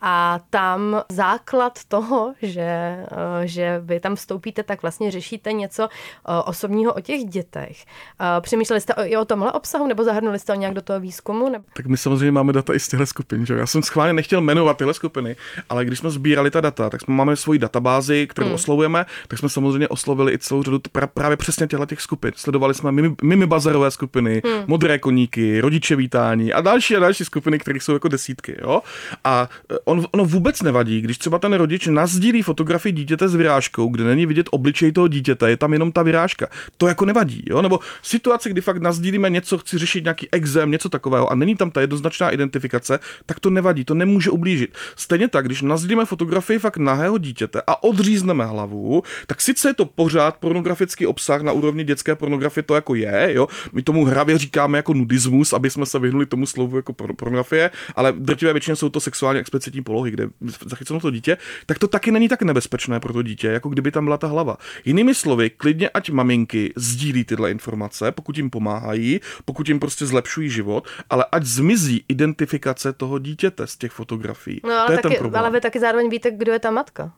A 0.00 0.40
tam 0.50 1.02
základ 1.12 1.78
toho, 1.88 2.34
že, 2.42 2.60
eh, 2.62 3.06
že 3.44 3.80
vy 3.84 4.00
tam 4.00 4.16
vstoupíte, 4.16 4.62
tak 4.62 4.82
vlastně 4.82 5.10
řešíte 5.10 5.52
něco 5.52 5.88
eh, 5.88 6.42
osobního 6.44 6.92
o 6.92 7.00
těch 7.00 7.24
dětech. 7.24 7.84
Eh, 8.20 8.40
přemýšleli 8.40 8.80
jste 8.80 8.94
i 9.04 9.16
o 9.16 9.24
tomhle 9.24 9.52
obsahu, 9.52 9.86
nebo 9.86 10.04
zahrnuli 10.04 10.38
jste 10.38 10.52
ho 10.52 10.58
nějak 10.58 10.74
do 10.74 10.82
toho 10.82 11.00
výzkumu? 11.00 11.48
Nebo... 11.48 11.64
Tak 11.72 11.86
my 11.86 11.96
samozřejmě 11.96 12.32
máme 12.32 12.52
data 12.52 12.74
i 12.74 12.80
z 12.80 12.88
těchto 12.88 13.06
skupin. 13.06 13.46
Že? 13.46 13.54
Já 13.54 13.66
jsem 13.66 13.82
schválně 13.82 14.12
nechtěl 14.12 14.40
jmenovat 14.40 14.76
tyhle 14.76 14.94
skupiny, 14.94 15.36
ale 15.68 15.84
když 15.84 15.98
jsme 15.98 16.10
sbírali 16.10 16.50
ta 16.50 16.60
data, 16.60 16.90
tak 16.90 17.00
jsme 17.00 17.14
máme 17.14 17.36
svoji 17.36 17.58
databázi, 17.58 18.26
kterou 18.26 18.46
hmm. 18.46 18.54
oslovujeme, 18.54 19.06
tak 19.28 19.38
jsme 19.38 19.48
samozřejmě 19.48 19.88
oslovili 19.88 20.32
i 20.32 20.38
celou 20.38 20.62
řadu 20.62 20.80
právě 21.14 21.36
přesně 21.36 21.66
těchto 21.66 21.86
těch 21.86 22.00
skupin. 22.00 22.32
Sledovali 22.36 22.74
jsme 22.74 22.92
mimi, 22.92 23.14
mimi 23.22 23.46
bazarové 23.46 23.90
skupiny, 23.90 24.42
hmm. 24.44 24.64
modré 24.66 24.98
koníky, 24.98 25.60
rodiče 25.60 25.96
vítání 25.96 26.52
a 26.52 26.60
další 26.60 26.96
a 26.96 27.00
další 27.00 27.24
skupiny, 27.24 27.58
kterých 27.58 27.82
jsou 27.82 27.92
jako 27.92 28.08
desítky. 28.08 28.56
Jo? 28.62 28.82
A 29.24 29.48
on, 29.90 30.06
ono 30.10 30.24
vůbec 30.24 30.62
nevadí, 30.62 31.00
když 31.00 31.18
třeba 31.18 31.38
ten 31.38 31.52
rodič 31.52 31.86
nazdílí 31.86 32.42
fotografii 32.42 32.92
dítěte 32.92 33.28
s 33.28 33.34
vyrážkou, 33.34 33.88
kde 33.88 34.04
není 34.04 34.26
vidět 34.26 34.46
obličej 34.50 34.92
toho 34.92 35.08
dítěte, 35.08 35.50
je 35.50 35.56
tam 35.56 35.72
jenom 35.72 35.92
ta 35.92 36.02
vyrážka. 36.02 36.48
To 36.76 36.88
jako 36.88 37.04
nevadí, 37.04 37.42
jo? 37.46 37.62
Nebo 37.62 37.78
situace, 38.02 38.50
kdy 38.50 38.60
fakt 38.60 38.82
nazdílíme 38.82 39.30
něco, 39.30 39.58
chci 39.58 39.78
řešit 39.78 40.04
nějaký 40.04 40.28
exém, 40.32 40.70
něco 40.70 40.88
takového 40.88 41.32
a 41.32 41.34
není 41.34 41.56
tam 41.56 41.70
ta 41.70 41.80
jednoznačná 41.80 42.30
identifikace, 42.30 42.98
tak 43.26 43.40
to 43.40 43.50
nevadí, 43.50 43.84
to 43.84 43.94
nemůže 43.94 44.30
ublížit. 44.30 44.74
Stejně 44.96 45.28
tak, 45.28 45.46
když 45.46 45.62
nazdílíme 45.62 46.04
fotografii 46.04 46.58
fakt 46.58 46.76
nahého 46.76 47.18
dítěte 47.18 47.62
a 47.66 47.82
odřízneme 47.82 48.44
hlavu, 48.44 49.02
tak 49.26 49.40
sice 49.40 49.68
je 49.68 49.74
to 49.74 49.84
pořád 49.84 50.36
pornografický 50.36 51.06
obsah 51.06 51.42
na 51.42 51.52
úrovni 51.52 51.84
dětské 51.84 52.14
pornografie, 52.14 52.62
to 52.62 52.74
jako 52.74 52.94
je, 52.94 53.30
jo? 53.32 53.48
My 53.72 53.82
tomu 53.82 54.04
hravě 54.04 54.38
říkáme 54.38 54.78
jako 54.78 54.94
nudismus, 54.94 55.52
aby 55.52 55.70
jsme 55.70 55.86
se 55.86 55.98
vyhnuli 55.98 56.26
tomu 56.26 56.46
slovu 56.46 56.76
jako 56.76 56.92
pornografie, 56.92 57.70
ale 57.96 58.12
drtivé 58.16 58.52
většině 58.52 58.76
jsou 58.76 58.88
to 58.88 59.00
sexuálně 59.00 59.40
explicitní 59.40 59.79
polohy, 59.84 60.10
kde 60.10 60.28
zachyceno 60.66 61.00
to 61.00 61.10
dítě, 61.10 61.36
tak 61.66 61.78
to 61.78 61.88
taky 61.88 62.10
není 62.10 62.28
tak 62.28 62.42
nebezpečné 62.42 63.00
pro 63.00 63.12
to 63.12 63.22
dítě, 63.22 63.48
jako 63.48 63.68
kdyby 63.68 63.90
tam 63.90 64.04
byla 64.04 64.16
ta 64.16 64.26
hlava. 64.26 64.56
Jinými 64.84 65.14
slovy, 65.14 65.50
klidně 65.50 65.88
ať 65.88 66.10
maminky 66.10 66.72
sdílí 66.76 67.24
tyhle 67.24 67.50
informace, 67.50 68.12
pokud 68.12 68.36
jim 68.36 68.50
pomáhají, 68.50 69.20
pokud 69.44 69.68
jim 69.68 69.80
prostě 69.80 70.06
zlepšují 70.06 70.50
život, 70.50 70.88
ale 71.10 71.24
ať 71.32 71.44
zmizí 71.44 72.04
identifikace 72.08 72.92
toho 72.92 73.18
dítěte 73.18 73.66
z 73.66 73.76
těch 73.76 73.92
fotografií. 73.92 74.60
No, 74.64 74.72
ale, 74.72 74.86
to 74.86 74.92
je 74.92 74.98
taky, 74.98 75.14
ten 75.14 75.18
problém. 75.18 75.40
ale 75.40 75.50
vy 75.50 75.60
taky 75.60 75.80
zároveň 75.80 76.10
víte, 76.10 76.30
kdo 76.30 76.52
je 76.52 76.58
ta 76.58 76.70
matka. 76.70 77.12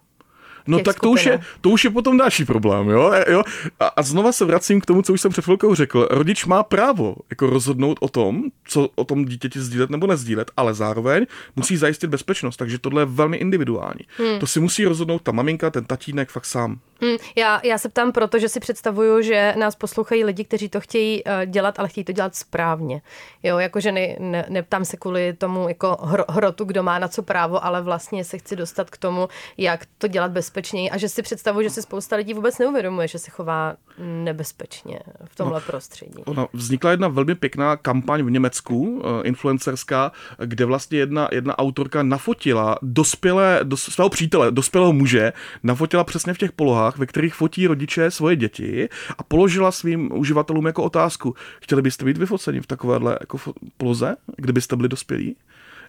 No 0.67 0.79
tak 0.81 1.01
to 1.01 1.11
už, 1.11 1.27
je, 1.27 1.41
to 1.61 1.71
už 1.71 1.85
je 1.85 1.91
potom 1.91 2.17
další 2.17 2.45
problém, 2.45 2.89
jo? 2.89 3.13
E, 3.13 3.33
jo? 3.33 3.43
A, 3.81 3.87
a 3.87 4.03
znova 4.03 4.33
se 4.33 4.45
vracím 4.45 4.81
k 4.81 4.87
tomu, 4.87 5.03
co 5.03 5.13
už 5.13 5.21
jsem 5.21 5.31
před 5.31 5.45
chvilkou 5.45 5.75
řekl. 5.75 6.09
Rodič 6.11 6.45
má 6.45 6.63
právo 6.63 7.17
jako 7.31 7.47
rozhodnout 7.47 7.99
o 8.01 8.09
tom, 8.09 8.43
co 8.65 8.89
o 8.95 9.05
tom 9.05 9.25
dítěti 9.25 9.61
sdílet 9.61 9.91
nebo 9.91 10.07
nezdílet, 10.07 10.51
ale 10.57 10.75
zároveň 10.75 11.27
musí 11.57 11.77
zajistit 11.77 12.07
bezpečnost, 12.07 12.57
takže 12.57 12.79
tohle 12.79 13.03
je 13.03 13.07
velmi 13.07 13.37
individuální. 13.37 14.01
Hmm. 14.19 14.39
To 14.39 14.47
si 14.47 14.61
musí 14.61 14.85
rozhodnout 14.85 15.23
ta 15.23 15.33
maminka, 15.33 15.71
ten 15.71 15.85
tatínek 15.85 16.31
fakt 16.31 16.47
sám. 16.47 16.79
Hmm, 17.03 17.17
já, 17.37 17.61
já 17.65 17.79
se 17.79 17.89
ptám 17.89 18.13
proto, 18.13 18.39
že 18.39 18.49
si 18.49 18.61
představuju, 18.61 19.23
že 19.23 19.55
nás 19.59 19.77
poslouchají 19.77 20.25
lidi, 20.25 20.45
kteří 20.45 20.69
to 20.69 20.81
chtějí 20.81 21.25
uh, 21.25 21.33
dělat, 21.47 21.79
ale 21.79 21.89
chtějí 21.89 22.05
to 22.05 22.13
dělat 22.13 22.37
správně. 22.37 23.03
Jo, 23.43 23.59
jakože 23.59 23.93
ne, 23.93 24.17
ne, 24.19 24.47
neptám 24.49 24.85
se 24.85 24.97
kvůli 24.97 25.33
tomu 25.33 25.69
jako 25.69 25.97
hro, 26.03 26.25
hrotu, 26.29 26.65
kdo 26.65 26.83
má 26.83 26.99
na 26.99 27.09
co 27.09 27.23
právo, 27.23 27.65
ale 27.65 27.83
vlastně 27.83 28.25
se 28.25 28.39
chci 28.39 28.57
dostat 28.57 28.91
k 28.91 28.97
tomu, 28.97 29.29
jak 29.57 29.87
to 29.99 30.09
dělat 30.09 30.31
bezpečněji 30.31 30.91
a 30.91 30.99
že 30.99 31.09
si 31.09 31.23
představuju, 31.23 31.69
že 31.69 31.71
si 31.71 31.83
spousta 31.83 32.17
lidí 32.17 32.35
vůbec 32.35 32.59
neuvědomuje, 32.59 33.09
že 33.09 33.19
se 33.19 33.31
chová 33.31 33.75
nebezpečně 33.99 35.01
v 35.25 35.37
tomhle 35.37 35.61
no, 35.61 35.67
prostředí. 35.67 36.23
Ona 36.25 36.47
vznikla 36.53 36.91
jedna 36.91 37.09
velmi 37.09 37.35
pěkná 37.35 37.77
kampaň 37.77 38.23
v 38.23 38.31
Německu, 38.31 38.77
uh, 38.77 39.03
influencerská, 39.25 40.13
kde 40.45 40.65
vlastně 40.65 40.99
jedna, 40.99 41.29
jedna 41.33 41.59
autorka 41.59 42.03
nafotila 42.03 42.79
dospělé, 42.83 43.61
dos, 43.63 43.83
svého 43.83 44.09
přítele, 44.09 44.51
dospělého 44.51 44.93
muže, 44.93 45.33
nafotila 45.63 46.05
přesně 46.05 46.35
v 46.35 46.39
těch 46.39 46.53
polohách, 46.53 46.92
ve 46.99 47.07
kterých 47.07 47.35
fotí 47.35 47.67
rodiče 47.67 48.11
svoje 48.11 48.37
děti 48.37 48.89
a 49.19 49.23
položila 49.23 49.73
svým 49.73 50.13
uživatelům 50.13 50.67
jako 50.67 50.83
otázku, 50.83 51.35
chtěli 51.63 51.83
byste 51.83 52.05
být 52.05 52.19
vyfoceni 52.19 52.61
v 52.61 52.67
takovéhle 52.67 53.19
jako 53.21 53.39
poloze, 53.77 54.17
kdybyste 54.37 54.77
byli 54.77 54.89
dospělí? 54.89 55.37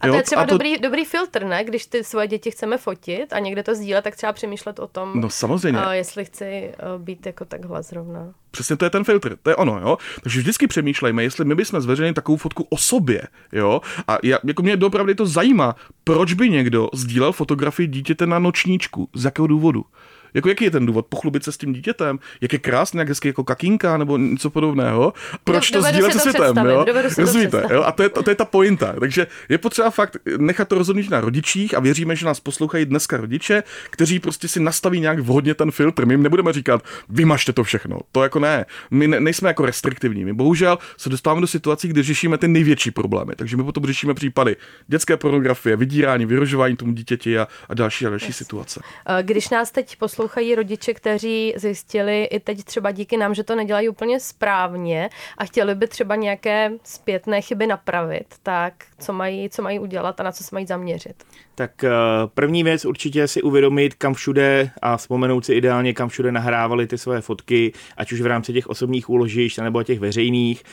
A 0.02 0.08
to 0.08 0.16
je 0.16 0.24
třeba 0.24 0.46
to... 0.46 0.54
dobrý, 0.54 0.78
dobrý 0.78 1.06
filtr, 1.06 1.46
ne? 1.46 1.64
Když 1.64 1.86
ty 1.86 2.04
svoje 2.04 2.28
děti 2.28 2.52
chceme 2.52 2.78
fotit 2.78 3.34
a 3.34 3.40
někde 3.40 3.64
to 3.64 3.76
sdílet, 3.76 4.04
tak 4.04 4.16
třeba 4.16 4.34
přemýšlet 4.34 4.80
o 4.80 4.88
tom, 4.88 5.22
no, 5.22 5.30
samozřejmě. 5.30 5.80
Uh, 5.80 5.92
jestli 5.92 6.26
chci 6.26 6.72
uh, 6.96 7.02
být 7.02 7.26
jako 7.26 7.46
takhle 7.46 7.84
zrovna. 7.84 8.34
Přesně 8.52 8.76
to 8.76 8.86
je 8.86 8.90
ten 8.90 9.04
filtr, 9.04 9.38
to 9.44 9.50
je 9.50 9.56
ono, 9.56 9.80
jo. 9.80 9.98
Takže 10.24 10.40
vždycky 10.40 10.68
přemýšlejme, 10.68 11.24
jestli 11.24 11.46
my 11.46 11.56
bychom 11.56 11.82
zveřejnili 11.82 12.14
takovou 12.14 12.38
fotku 12.38 12.68
o 12.70 12.78
sobě, 12.78 13.22
jo. 13.52 13.82
A 14.08 14.18
já, 14.24 14.38
jako 14.44 14.62
mě 14.62 14.78
dopravdy 14.78 15.16
to 15.16 15.26
zajímá, 15.26 15.76
proč 16.04 16.34
by 16.34 16.50
někdo 16.50 16.90
sdílel 16.94 17.32
fotografii 17.32 17.88
dítěte 17.88 18.26
na 18.26 18.40
nočníčku, 18.40 19.10
z 19.16 19.26
jakého 19.26 19.48
důvodu. 19.48 19.86
Jako 20.34 20.50
jaký 20.50 20.64
je 20.64 20.72
ten 20.72 20.86
důvod? 20.86 21.06
Pochlubit 21.06 21.44
se 21.44 21.52
s 21.52 21.58
tím 21.58 21.74
dítětem? 21.74 22.20
Jak 22.42 22.54
je 22.54 22.60
krásný, 22.60 23.00
jak 23.00 23.10
hezky 23.10 23.28
jako 23.28 23.44
kakinka 23.44 23.98
nebo 23.98 24.18
něco 24.18 24.50
podobného? 24.50 25.14
Proč 25.44 25.72
do, 25.72 25.82
to 25.82 25.88
sdílet 25.88 26.14
se 26.14 26.20
světem? 26.20 26.58
Jo? 26.58 26.86
Rozumíte? 27.18 27.64
Jo? 27.72 27.84
A 27.84 27.92
to 27.92 28.04
je, 28.04 28.10
to, 28.10 28.24
to 28.24 28.30
je 28.30 28.36
ta 28.36 28.46
pointa. 28.46 28.94
Takže 29.00 29.28
je 29.50 29.58
potřeba 29.58 29.90
fakt 29.90 30.18
nechat 30.38 30.68
to 30.68 30.78
rozhodnutí 30.78 31.10
na 31.10 31.22
rodičích 31.22 31.78
a 31.78 31.80
věříme, 31.80 32.16
že 32.16 32.26
nás 32.26 32.40
poslouchají 32.40 32.86
dneska 32.86 33.18
rodiče, 33.18 33.64
kteří 33.90 34.20
prostě 34.20 34.48
si 34.48 34.60
nastaví 34.60 35.00
nějak 35.00 35.20
vhodně 35.20 35.54
ten 35.54 35.72
filtr. 35.72 36.06
My 36.06 36.14
jim 36.14 36.24
nebudeme 36.24 36.54
říkat, 36.54 36.84
vymažte 37.10 37.54
to 37.54 37.64
všechno. 37.64 38.00
To 38.12 38.24
jako 38.24 38.40
ne. 38.40 38.66
My 38.92 39.08
ne, 39.08 39.20
nejsme 39.20 39.50
jako 39.50 39.66
restriktivní. 39.66 40.26
My 40.26 40.34
bohužel 40.34 40.78
se 40.98 41.10
dostáváme 41.10 41.42
do 41.42 41.48
situací, 41.48 41.88
kde 41.88 42.04
řešíme 42.04 42.38
ty 42.38 42.48
největší 42.48 42.92
problémy. 42.92 43.34
Takže 43.36 43.58
my 43.58 43.64
potom 43.64 43.86
řešíme 43.86 44.14
případy 44.14 44.56
dětské 44.88 45.18
pornografie, 45.18 45.76
vydírání, 45.76 46.26
vyrožování 46.26 46.76
tomu 46.76 46.94
dítěti 46.94 47.40
a, 47.40 47.48
a 47.70 47.74
další 47.74 48.06
a 48.06 48.10
další 48.10 48.28
yes. 48.28 48.38
situace. 48.38 48.82
Když 49.22 49.50
nás 49.50 49.72
teď 49.72 49.96
poslouchají 49.96 50.23
poslouchají 50.24 50.56
rodiče, 50.56 50.94
kteří 50.94 51.54
zjistili 51.58 52.24
i 52.24 52.40
teď 52.40 52.64
třeba 52.64 52.92
díky 52.92 53.18
nám, 53.18 53.34
že 53.34 53.44
to 53.44 53.56
nedělají 53.56 53.90
úplně 53.90 54.20
správně 54.20 55.10
a 55.38 55.46
chtěli 55.46 55.76
by 55.76 55.88
třeba 55.88 56.16
nějaké 56.16 56.72
zpětné 56.84 57.42
chyby 57.42 57.68
napravit, 57.68 58.26
tak 58.44 58.74
co 59.00 59.14
mají, 59.14 59.50
co 59.50 59.62
mají 59.62 59.80
udělat 59.80 60.20
a 60.20 60.24
na 60.24 60.32
co 60.32 60.44
se 60.44 60.50
mají 60.56 60.66
zaměřit? 60.66 61.24
Tak 61.56 61.84
eh, 61.84 61.90
první 62.34 62.64
věc 62.64 62.86
určitě 62.86 63.28
si 63.28 63.42
uvědomit, 63.42 63.94
kam 63.94 64.14
všude 64.14 64.70
a 64.82 64.98
vzpomenout 64.98 65.46
si 65.46 65.54
ideálně, 65.54 65.94
kam 65.94 66.10
všude 66.10 66.32
nahrávali 66.32 66.88
ty 66.88 66.98
své 66.98 67.22
fotky, 67.22 67.74
ať 67.98 68.12
už 68.12 68.22
v 68.22 68.26
rámci 68.26 68.54
těch 68.54 68.68
osobních 68.68 69.10
úložišť 69.10 69.60
nebo 69.60 69.84
těch 69.84 70.00
veřejných. 70.00 70.64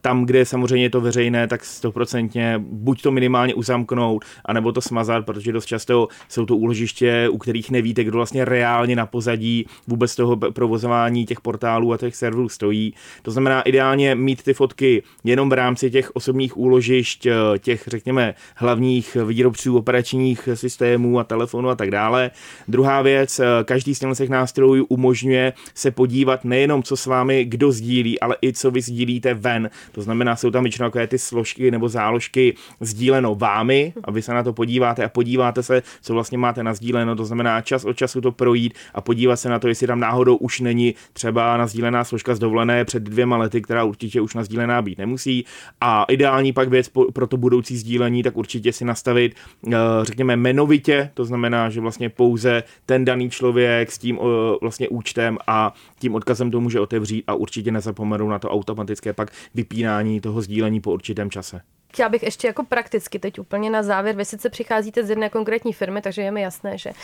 Tam, 0.00 0.26
kde 0.26 0.38
je 0.38 0.46
samozřejmě 0.46 0.90
to 0.90 1.00
veřejné, 1.00 1.48
tak 1.48 1.64
stoprocentně 1.64 2.54
buď 2.58 3.02
to 3.02 3.10
minimálně 3.10 3.54
uzamknout, 3.54 4.24
anebo 4.44 4.72
to 4.72 4.80
smazat, 4.80 5.26
protože 5.26 5.52
dost 5.52 5.66
často 5.66 6.08
jsou 6.28 6.46
to 6.46 6.56
úložiště, 6.56 7.28
u 7.28 7.38
kterých 7.38 7.70
nevíte, 7.70 8.04
kdo 8.04 8.16
vlastně 8.16 8.44
reálně 8.44 8.63
na 8.94 9.06
pozadí 9.06 9.66
vůbec 9.86 10.16
toho 10.16 10.36
provozování 10.36 11.26
těch 11.26 11.40
portálů 11.40 11.92
a 11.92 11.96
těch 11.96 12.16
serverů 12.16 12.48
stojí. 12.48 12.94
To 13.22 13.30
znamená 13.30 13.62
ideálně 13.62 14.14
mít 14.14 14.42
ty 14.42 14.54
fotky 14.54 15.02
jenom 15.24 15.50
v 15.50 15.52
rámci 15.52 15.90
těch 15.90 16.16
osobních 16.16 16.56
úložišť, 16.56 17.26
eh, 17.26 17.32
těch 17.58 17.84
řekněme 17.86 18.34
hlavních 18.56 19.16
výrobců 19.26 19.76
operačních 19.76 20.48
systémů 20.54 21.18
a 21.18 21.24
telefonů 21.24 21.68
a 21.68 21.74
tak 21.74 21.90
dále. 21.90 22.30
Druhá 22.68 23.02
věc, 23.02 23.40
eh, 23.40 23.44
každý 23.64 23.94
z 23.94 24.00
těch 24.16 24.28
nástrojů 24.28 24.84
umožňuje 24.84 25.52
se 25.74 25.90
podívat 25.90 26.44
nejenom, 26.44 26.82
co 26.82 26.96
s 26.96 27.06
vámi 27.06 27.44
kdo 27.44 27.72
sdílí, 27.72 28.20
ale 28.20 28.36
i 28.42 28.52
co 28.52 28.70
vy 28.70 28.80
sdílíte 28.80 29.34
ven. 29.34 29.70
To 29.92 30.02
znamená, 30.02 30.36
jsou 30.36 30.50
tam 30.50 30.62
většinou 30.64 30.86
takové 30.86 31.06
ty 31.06 31.18
složky 31.18 31.70
nebo 31.70 31.88
záložky 31.88 32.54
sdíleno 32.80 33.34
vámi 33.34 33.92
a 34.04 34.10
vy 34.10 34.22
se 34.22 34.34
na 34.34 34.42
to 34.42 34.52
podíváte 34.52 35.04
a 35.04 35.08
podíváte 35.08 35.62
se, 35.62 35.82
co 36.02 36.14
vlastně 36.14 36.38
máte 36.38 36.62
nazdíleno. 36.62 37.16
To 37.16 37.24
znamená 37.24 37.60
čas 37.60 37.84
od 37.84 37.96
času 37.96 38.20
to 38.20 38.32
projít 38.54 38.74
a 38.94 39.00
podívat 39.00 39.36
se 39.36 39.48
na 39.48 39.58
to, 39.58 39.68
jestli 39.68 39.86
tam 39.86 40.00
náhodou 40.00 40.36
už 40.36 40.60
není 40.60 40.94
třeba 41.12 41.56
nazdílená 41.56 42.04
složka 42.04 42.34
z 42.34 42.38
dovolené 42.38 42.84
před 42.84 43.02
dvěma 43.02 43.36
lety, 43.36 43.62
která 43.62 43.84
určitě 43.84 44.20
už 44.20 44.34
nazdílená 44.34 44.82
být 44.82 44.98
nemusí. 44.98 45.44
A 45.80 46.04
ideální 46.04 46.52
pak 46.52 46.68
věc 46.68 46.90
pro 47.12 47.26
to 47.26 47.36
budoucí 47.36 47.76
sdílení, 47.76 48.22
tak 48.22 48.36
určitě 48.36 48.72
si 48.72 48.84
nastavit 48.84 49.34
eh, 49.34 49.76
řekněme, 50.02 50.32
jmenovitě, 50.32 51.10
to 51.14 51.24
znamená, 51.24 51.70
že 51.70 51.80
vlastně 51.80 52.08
pouze 52.08 52.62
ten 52.86 53.04
daný 53.04 53.30
člověk 53.30 53.92
s 53.92 53.98
tím 53.98 54.18
vlastně 54.60 54.88
účtem 54.88 55.38
a 55.46 55.74
tím 55.98 56.14
odkazem 56.14 56.50
to 56.50 56.60
může 56.60 56.80
otevřít 56.80 57.24
a 57.26 57.34
určitě 57.34 57.72
nezapomenou 57.72 58.28
na 58.28 58.38
to 58.38 58.50
automatické 58.50 59.12
pak 59.12 59.32
vypínání 59.54 60.20
toho 60.20 60.42
sdílení 60.42 60.80
po 60.80 60.92
určitém 60.92 61.30
čase. 61.30 61.60
Chtěla 61.94 62.08
bych 62.08 62.22
ještě 62.22 62.46
jako 62.46 62.64
prakticky 62.64 63.18
teď 63.18 63.38
úplně 63.38 63.70
na 63.70 63.82
závěr. 63.82 64.16
Vy 64.16 64.24
sice 64.24 64.50
přicházíte 64.50 65.04
z 65.04 65.10
jedné 65.10 65.30
konkrétní 65.30 65.72
firmy, 65.72 66.02
takže 66.02 66.22
je 66.22 66.30
mi 66.30 66.42
jasné, 66.42 66.78
že 66.78 66.90
uh, 66.90 66.96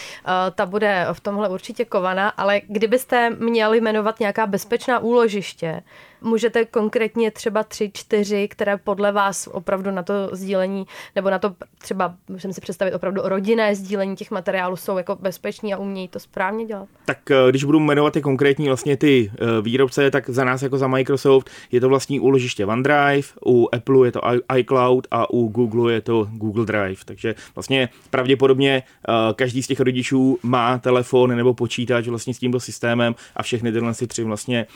ta 0.55 0.66
bude 0.66 1.07
v 1.12 1.20
tomhle 1.20 1.48
určitě 1.48 1.85
kovaná, 1.85 2.29
ale 2.29 2.61
kdybyste 2.68 3.31
měli 3.31 3.81
jmenovat 3.81 4.20
nějaká 4.20 4.46
bezpečná 4.46 4.98
úložiště, 4.98 5.83
můžete 6.23 6.65
konkrétně 6.65 7.31
třeba 7.31 7.65
tři, 7.65 7.91
čtyři, 7.95 8.49
které 8.49 8.77
podle 8.77 9.13
vás 9.13 9.49
opravdu 9.53 9.91
na 9.91 10.03
to 10.03 10.15
sdílení, 10.33 10.87
nebo 11.17 11.31
na 11.31 11.39
to 11.39 11.55
třeba, 11.79 12.15
můžeme 12.29 12.55
si 12.55 12.61
představit 12.61 12.95
opravdu 12.95 13.23
rodinné 13.25 13.75
sdílení 13.75 14.17
těch 14.17 14.31
materiálů 14.31 14.77
jsou 14.77 14.99
jako 14.99 15.17
bezpeční 15.21 15.75
a 15.75 15.79
umějí 15.79 16.09
to 16.09 16.21
správně 16.21 16.65
dělat? 16.67 16.89
Tak 17.05 17.31
eh, 17.31 17.35
když 17.51 17.65
budu 17.65 17.81
jmenovat 17.81 18.13
ty 18.13 18.21
konkrétní 18.21 18.67
vlastně 18.67 18.97
ty 18.97 19.33
eh, 19.35 19.63
výrobce, 19.63 20.11
tak 20.11 20.31
za 20.31 20.45
nás 20.45 20.63
jako 20.63 20.79
za 20.79 20.89
Microsoft 20.89 21.51
je 21.73 21.81
to 21.81 21.89
vlastní 21.89 22.21
úložiště 22.21 22.67
OneDrive, 22.67 23.29
u 23.47 23.69
Apple 23.73 24.07
je 24.07 24.13
to 24.13 24.21
iCloud 24.57 25.07
a 25.11 25.31
u 25.31 25.49
Google 25.49 25.93
je 25.93 26.01
to 26.01 26.29
Google 26.31 26.67
Drive. 26.67 27.01
Takže 27.05 27.35
vlastně 27.55 27.89
pravděpodobně 28.11 28.83
eh, 29.09 29.13
každý 29.35 29.63
z 29.63 29.67
těch 29.67 29.81
rodičů 29.81 30.39
má 30.43 30.79
telefon 30.79 31.37
nebo 31.37 31.55
počítač 31.55 32.09
vlastně 32.09 32.35
s 32.35 32.39
tímto 32.39 32.61
systémem 32.61 33.15
a 33.37 33.43
všechny 33.43 33.73
tyhle 33.73 33.95
si 33.95 34.07
tři 34.07 34.25
vlastně 34.25 34.67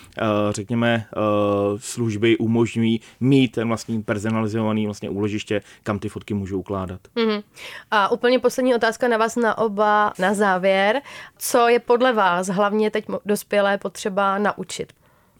řekněme 0.51 1.07
služby 1.77 2.39
umožňují 2.39 3.01
mít 3.21 3.53
ten 3.53 3.69
vlastní 3.69 4.03
personalizovaný 4.03 4.85
vlastně 4.85 5.11
úložiště, 5.11 5.61
kam 5.83 5.99
ty 5.99 6.09
fotky 6.09 6.35
můžou 6.35 6.59
ukládat. 6.59 7.01
Mm-hmm. 7.17 7.43
A 7.91 8.09
úplně 8.09 8.39
poslední 8.39 8.75
otázka 8.75 9.09
na 9.09 9.17
vás 9.17 9.37
na 9.37 9.59
oba 9.59 10.13
na 10.19 10.35
závěr. 10.35 11.03
Co 11.39 11.69
je 11.69 11.79
podle 11.79 12.13
vás 12.13 12.47
hlavně 12.49 12.91
teď 12.91 13.05
dospělé 13.25 13.79
potřeba 13.79 14.39
naučit? 14.39 14.93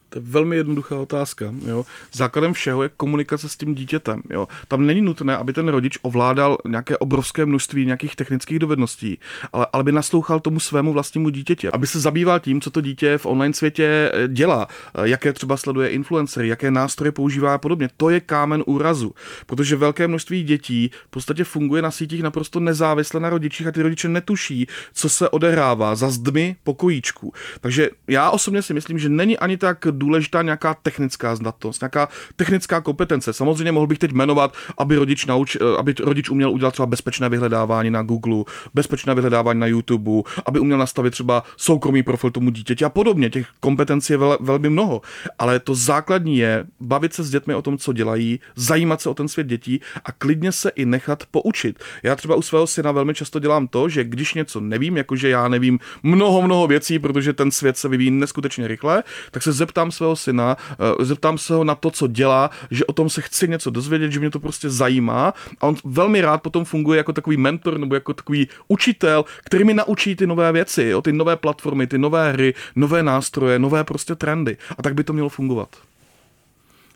To 0.09 0.19
je 0.19 0.23
velmi 0.25 0.55
jednoduchá 0.55 0.95
otázka. 0.95 1.53
Jo. 1.67 1.85
Základem 2.13 2.53
všeho 2.53 2.83
je 2.83 2.89
komunikace 2.97 3.49
s 3.49 3.57
tím 3.57 3.75
dítětem. 3.75 4.21
Jo. 4.29 4.47
Tam 4.67 4.85
není 4.85 5.01
nutné, 5.01 5.37
aby 5.37 5.53
ten 5.53 5.67
rodič 5.67 5.97
ovládal 6.01 6.57
nějaké 6.67 6.97
obrovské 6.97 7.45
množství 7.45 7.85
nějakých 7.85 8.15
technických 8.15 8.59
dovedností, 8.59 9.19
ale, 9.53 9.67
ale 9.73 9.83
by 9.83 9.91
naslouchal 9.91 10.39
tomu 10.39 10.59
svému 10.59 10.93
vlastnímu 10.93 11.29
dítěti. 11.29 11.67
Aby 11.69 11.87
se 11.87 11.99
zabýval 11.99 12.39
tím, 12.39 12.61
co 12.61 12.71
to 12.71 12.81
dítě 12.81 13.17
v 13.17 13.25
online 13.25 13.53
světě 13.53 14.11
eh, 14.13 14.27
dělá, 14.27 14.67
eh, 14.95 15.09
jaké 15.09 15.33
třeba 15.33 15.57
sleduje 15.57 15.89
influencery, 15.89 16.47
jaké 16.47 16.71
nástroje 16.71 17.11
používá 17.11 17.53
a 17.53 17.57
podobně. 17.57 17.89
To 17.97 18.09
je 18.09 18.19
kámen 18.19 18.63
úrazu, 18.65 19.13
protože 19.45 19.75
velké 19.75 20.07
množství 20.07 20.43
dětí 20.43 20.91
v 21.07 21.09
podstatě 21.09 21.43
funguje 21.43 21.81
na 21.81 21.91
sítích 21.91 22.23
naprosto 22.23 22.59
nezávisle 22.59 23.19
na 23.19 23.29
rodičích 23.29 23.67
a 23.67 23.71
ty 23.71 23.81
rodiče 23.81 24.07
netuší, 24.09 24.67
co 24.93 25.09
se 25.09 25.29
odehrává 25.29 25.95
za 25.95 26.09
zdmi 26.09 26.55
pokojíčku. 26.63 27.33
Takže 27.61 27.89
já 28.07 28.29
osobně 28.29 28.61
si 28.61 28.73
myslím, 28.73 28.99
že 28.99 29.09
není 29.09 29.37
ani 29.37 29.57
tak 29.57 29.87
důležitá 29.95 30.41
nějaká 30.41 30.73
technická 30.73 31.35
znatost, 31.35 31.81
nějaká 31.81 32.09
technická 32.35 32.81
kompetence. 32.81 33.33
Samozřejmě 33.33 33.71
mohl 33.71 33.87
bych 33.87 33.99
teď 33.99 34.11
jmenovat, 34.11 34.53
aby 34.77 34.95
rodič, 34.95 35.25
nauč, 35.25 35.55
eh, 35.55 35.59
aby 35.77 35.95
rodič 36.03 36.29
uměl 36.29 36.51
udělat 36.51 36.71
třeba 36.71 36.85
bezpečné 36.85 37.29
vyhledávání 37.29 37.91
na 37.91 38.03
Google, 38.03 38.43
bezpečné 38.73 39.15
vyhledávání 39.15 39.59
na 39.59 39.67
YouTube, 39.67 40.11
aby 40.45 40.59
uměl 40.59 40.77
nastavit 40.77 41.11
třeba 41.11 41.43
soukromý 41.57 42.03
profil 42.03 42.31
tomu 42.31 42.49
dítěti 42.49 42.85
a 42.85 42.89
podobně. 42.89 43.29
Těch 43.29 43.47
kompetencí 43.59 44.13
je 44.13 44.17
vel, 44.17 44.37
velmi 44.41 44.69
mnoho. 44.69 45.01
Ale 45.39 45.59
to 45.59 45.75
základní 45.75 46.37
je 46.37 46.65
bavit 46.79 47.13
se 47.13 47.23
s 47.23 47.29
dětmi 47.29 47.55
o 47.55 47.61
tom, 47.61 47.77
co 47.77 47.93
dělají, 47.93 48.39
zajímat 48.55 49.01
se 49.01 49.09
o 49.09 49.13
ten 49.13 49.27
svět 49.27 49.47
dětí 49.47 49.81
a 50.05 50.11
klidně 50.11 50.51
se 50.51 50.69
i 50.69 50.85
nechat 50.85 51.23
poučit. 51.31 51.79
Já 52.03 52.15
třeba 52.15 52.35
u 52.35 52.41
svého 52.41 52.67
syna 52.67 52.91
velmi 52.91 53.13
často 53.13 53.39
dělám 53.39 53.67
to, 53.67 53.89
že 53.89 54.03
když 54.03 54.33
něco 54.33 54.59
nevím, 54.59 54.97
jakože 54.97 55.29
já 55.29 55.47
nevím 55.47 55.79
mnoho, 56.03 56.41
mnoho 56.41 56.67
věcí, 56.67 56.99
protože 56.99 57.33
ten 57.33 57.51
svět 57.51 57.77
se 57.77 57.87
vyvíjí 57.87 58.11
neskutečně 58.11 58.67
rychle, 58.67 59.03
tak 59.31 59.43
se 59.43 59.51
zeptám 59.51 59.84
svého 59.91 60.15
syna, 60.15 60.57
eh, 60.71 61.05
zeptám 61.05 61.37
se 61.37 61.53
ho 61.53 61.63
na 61.63 61.75
to, 61.75 61.91
co 61.91 62.07
dělá, 62.07 62.49
že 62.71 62.85
o 62.85 62.93
tom 62.93 63.09
se 63.09 63.21
chci 63.21 63.47
něco 63.47 63.69
dozvědět, 63.69 64.11
že 64.11 64.19
mě 64.19 64.31
to 64.31 64.39
prostě 64.39 64.69
zajímá 64.69 65.33
a 65.61 65.67
on 65.67 65.75
velmi 65.85 66.21
rád 66.21 66.41
potom 66.41 66.65
funguje 66.65 66.97
jako 66.97 67.13
takový 67.13 67.37
mentor 67.37 67.77
nebo 67.77 67.95
jako 67.95 68.13
takový 68.13 68.47
učitel, 68.67 69.25
který 69.43 69.63
mi 69.63 69.73
naučí 69.73 70.15
ty 70.15 70.27
nové 70.27 70.51
věci, 70.51 70.83
jo, 70.83 71.01
ty 71.01 71.13
nové 71.13 71.35
platformy, 71.35 71.87
ty 71.87 71.97
nové 71.97 72.31
hry, 72.31 72.53
nové 72.75 73.03
nástroje, 73.03 73.59
nové 73.59 73.83
prostě 73.83 74.15
trendy. 74.15 74.57
A 74.77 74.83
tak 74.83 74.93
by 74.93 75.03
to 75.03 75.13
mělo 75.13 75.29
fungovat. 75.29 75.69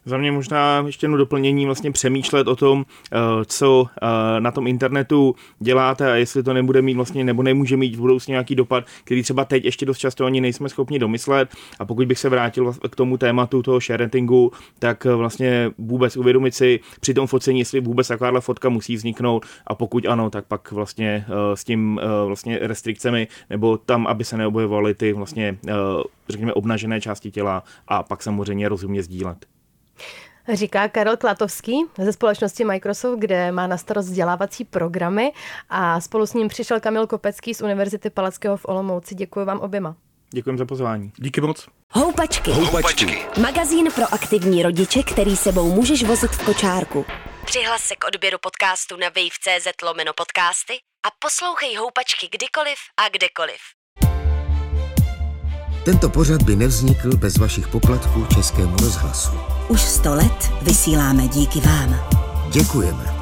Za 0.05 0.17
mě 0.17 0.31
možná 0.31 0.83
ještě 0.85 1.05
jedno 1.05 1.17
doplnění 1.17 1.65
vlastně 1.65 1.91
přemýšlet 1.91 2.47
o 2.47 2.55
tom, 2.55 2.85
eh, 3.11 3.17
co 3.45 3.85
eh, 4.01 4.41
na 4.41 4.51
tom 4.51 4.67
internetu 4.67 5.35
děláte 5.59 6.11
a 6.11 6.15
jestli 6.15 6.43
to 6.43 6.53
nebude 6.53 6.81
mít 6.81 6.93
vlastně 6.93 7.23
nebo 7.23 7.43
nemůže 7.43 7.77
mít 7.77 7.95
v 7.95 7.99
budoucnu 7.99 8.31
nějaký 8.31 8.55
dopad, 8.55 8.83
který 9.03 9.23
třeba 9.23 9.45
teď 9.45 9.65
ještě 9.65 9.85
dost 9.85 9.97
často 9.97 10.25
ani 10.25 10.41
nejsme 10.41 10.69
schopni 10.69 10.99
domyslet. 10.99 11.55
A 11.79 11.85
pokud 11.85 12.07
bych 12.07 12.19
se 12.19 12.29
vrátil 12.29 12.73
k 12.91 12.95
tomu 12.95 13.17
tématu 13.17 13.61
toho 13.61 13.79
sharentingu, 13.79 14.51
tak 14.79 15.05
eh, 15.05 15.15
vlastně 15.15 15.71
vůbec 15.77 16.17
uvědomit 16.17 16.55
si 16.55 16.79
při 16.99 17.13
tom 17.13 17.27
focení, 17.27 17.59
jestli 17.59 17.79
vůbec 17.79 18.07
takováhle 18.07 18.41
fotka 18.41 18.69
musí 18.69 18.95
vzniknout 18.95 19.45
a 19.67 19.75
pokud 19.75 20.05
ano, 20.05 20.29
tak 20.29 20.45
pak 20.45 20.71
vlastně 20.71 21.25
s 21.53 21.63
tím 21.63 21.99
vlastně 22.25 22.59
restrikcemi 22.61 23.27
nebo 23.49 23.77
tam, 23.77 24.07
aby 24.07 24.23
se 24.23 24.37
neobjevovaly 24.37 24.95
ty 24.95 25.13
vlastně 25.13 25.57
řekněme 26.29 26.53
obnažené 26.53 27.01
části 27.01 27.31
těla 27.31 27.63
a 27.87 28.03
pak 28.03 28.23
samozřejmě 28.23 28.69
rozumně 28.69 29.03
sdílet. 29.03 29.58
Říká 30.53 30.87
Karel 30.87 31.17
Klatovský 31.17 31.85
ze 31.97 32.13
společnosti 32.13 32.65
Microsoft, 32.65 33.19
kde 33.19 33.51
má 33.51 33.67
na 33.67 33.77
starost 33.77 34.05
vzdělávací 34.05 34.65
programy 34.65 35.31
a 35.69 36.01
spolu 36.01 36.25
s 36.25 36.33
ním 36.33 36.47
přišel 36.47 36.79
Kamil 36.79 37.07
Kopecký 37.07 37.53
z 37.53 37.61
Univerzity 37.61 38.09
Palackého 38.09 38.57
v 38.57 38.65
Olomouci. 38.65 39.15
Děkuji 39.15 39.45
vám 39.45 39.59
oběma. 39.59 39.95
Děkujeme 40.33 40.57
za 40.57 40.65
pozvání. 40.65 41.11
Díky 41.17 41.41
moc. 41.41 41.67
Houpačky. 41.91 42.51
Houpačky. 42.51 43.25
Magazín 43.41 43.91
pro 43.95 44.13
aktivní 44.13 44.63
rodiče, 44.63 45.03
který 45.03 45.37
sebou 45.37 45.71
můžeš 45.71 46.03
vozit 46.03 46.31
v 46.31 46.45
kočárku. 46.45 47.05
Přihlas 47.45 47.81
se 47.81 47.95
k 47.95 48.07
odběru 48.07 48.37
podcastu 48.41 48.97
na 48.97 49.07
wave.cz 49.07 49.81
lomeno 49.83 50.13
podcasty 50.13 50.73
a 51.07 51.09
poslouchej 51.19 51.75
Houpačky 51.75 52.29
kdykoliv 52.31 52.77
a 52.97 53.09
kdekoliv. 53.09 53.78
Tento 55.89 56.09
pořad 56.09 56.43
by 56.43 56.55
nevznikl 56.55 57.17
bez 57.17 57.37
vašich 57.37 57.67
poplatků 57.67 58.25
Českému 58.33 58.77
rozhlasu. 58.77 59.31
Už 59.69 59.81
sto 59.81 60.15
let 60.15 60.51
vysíláme 60.61 61.27
díky 61.27 61.59
vám. 61.59 61.95
Děkujeme. 62.51 63.18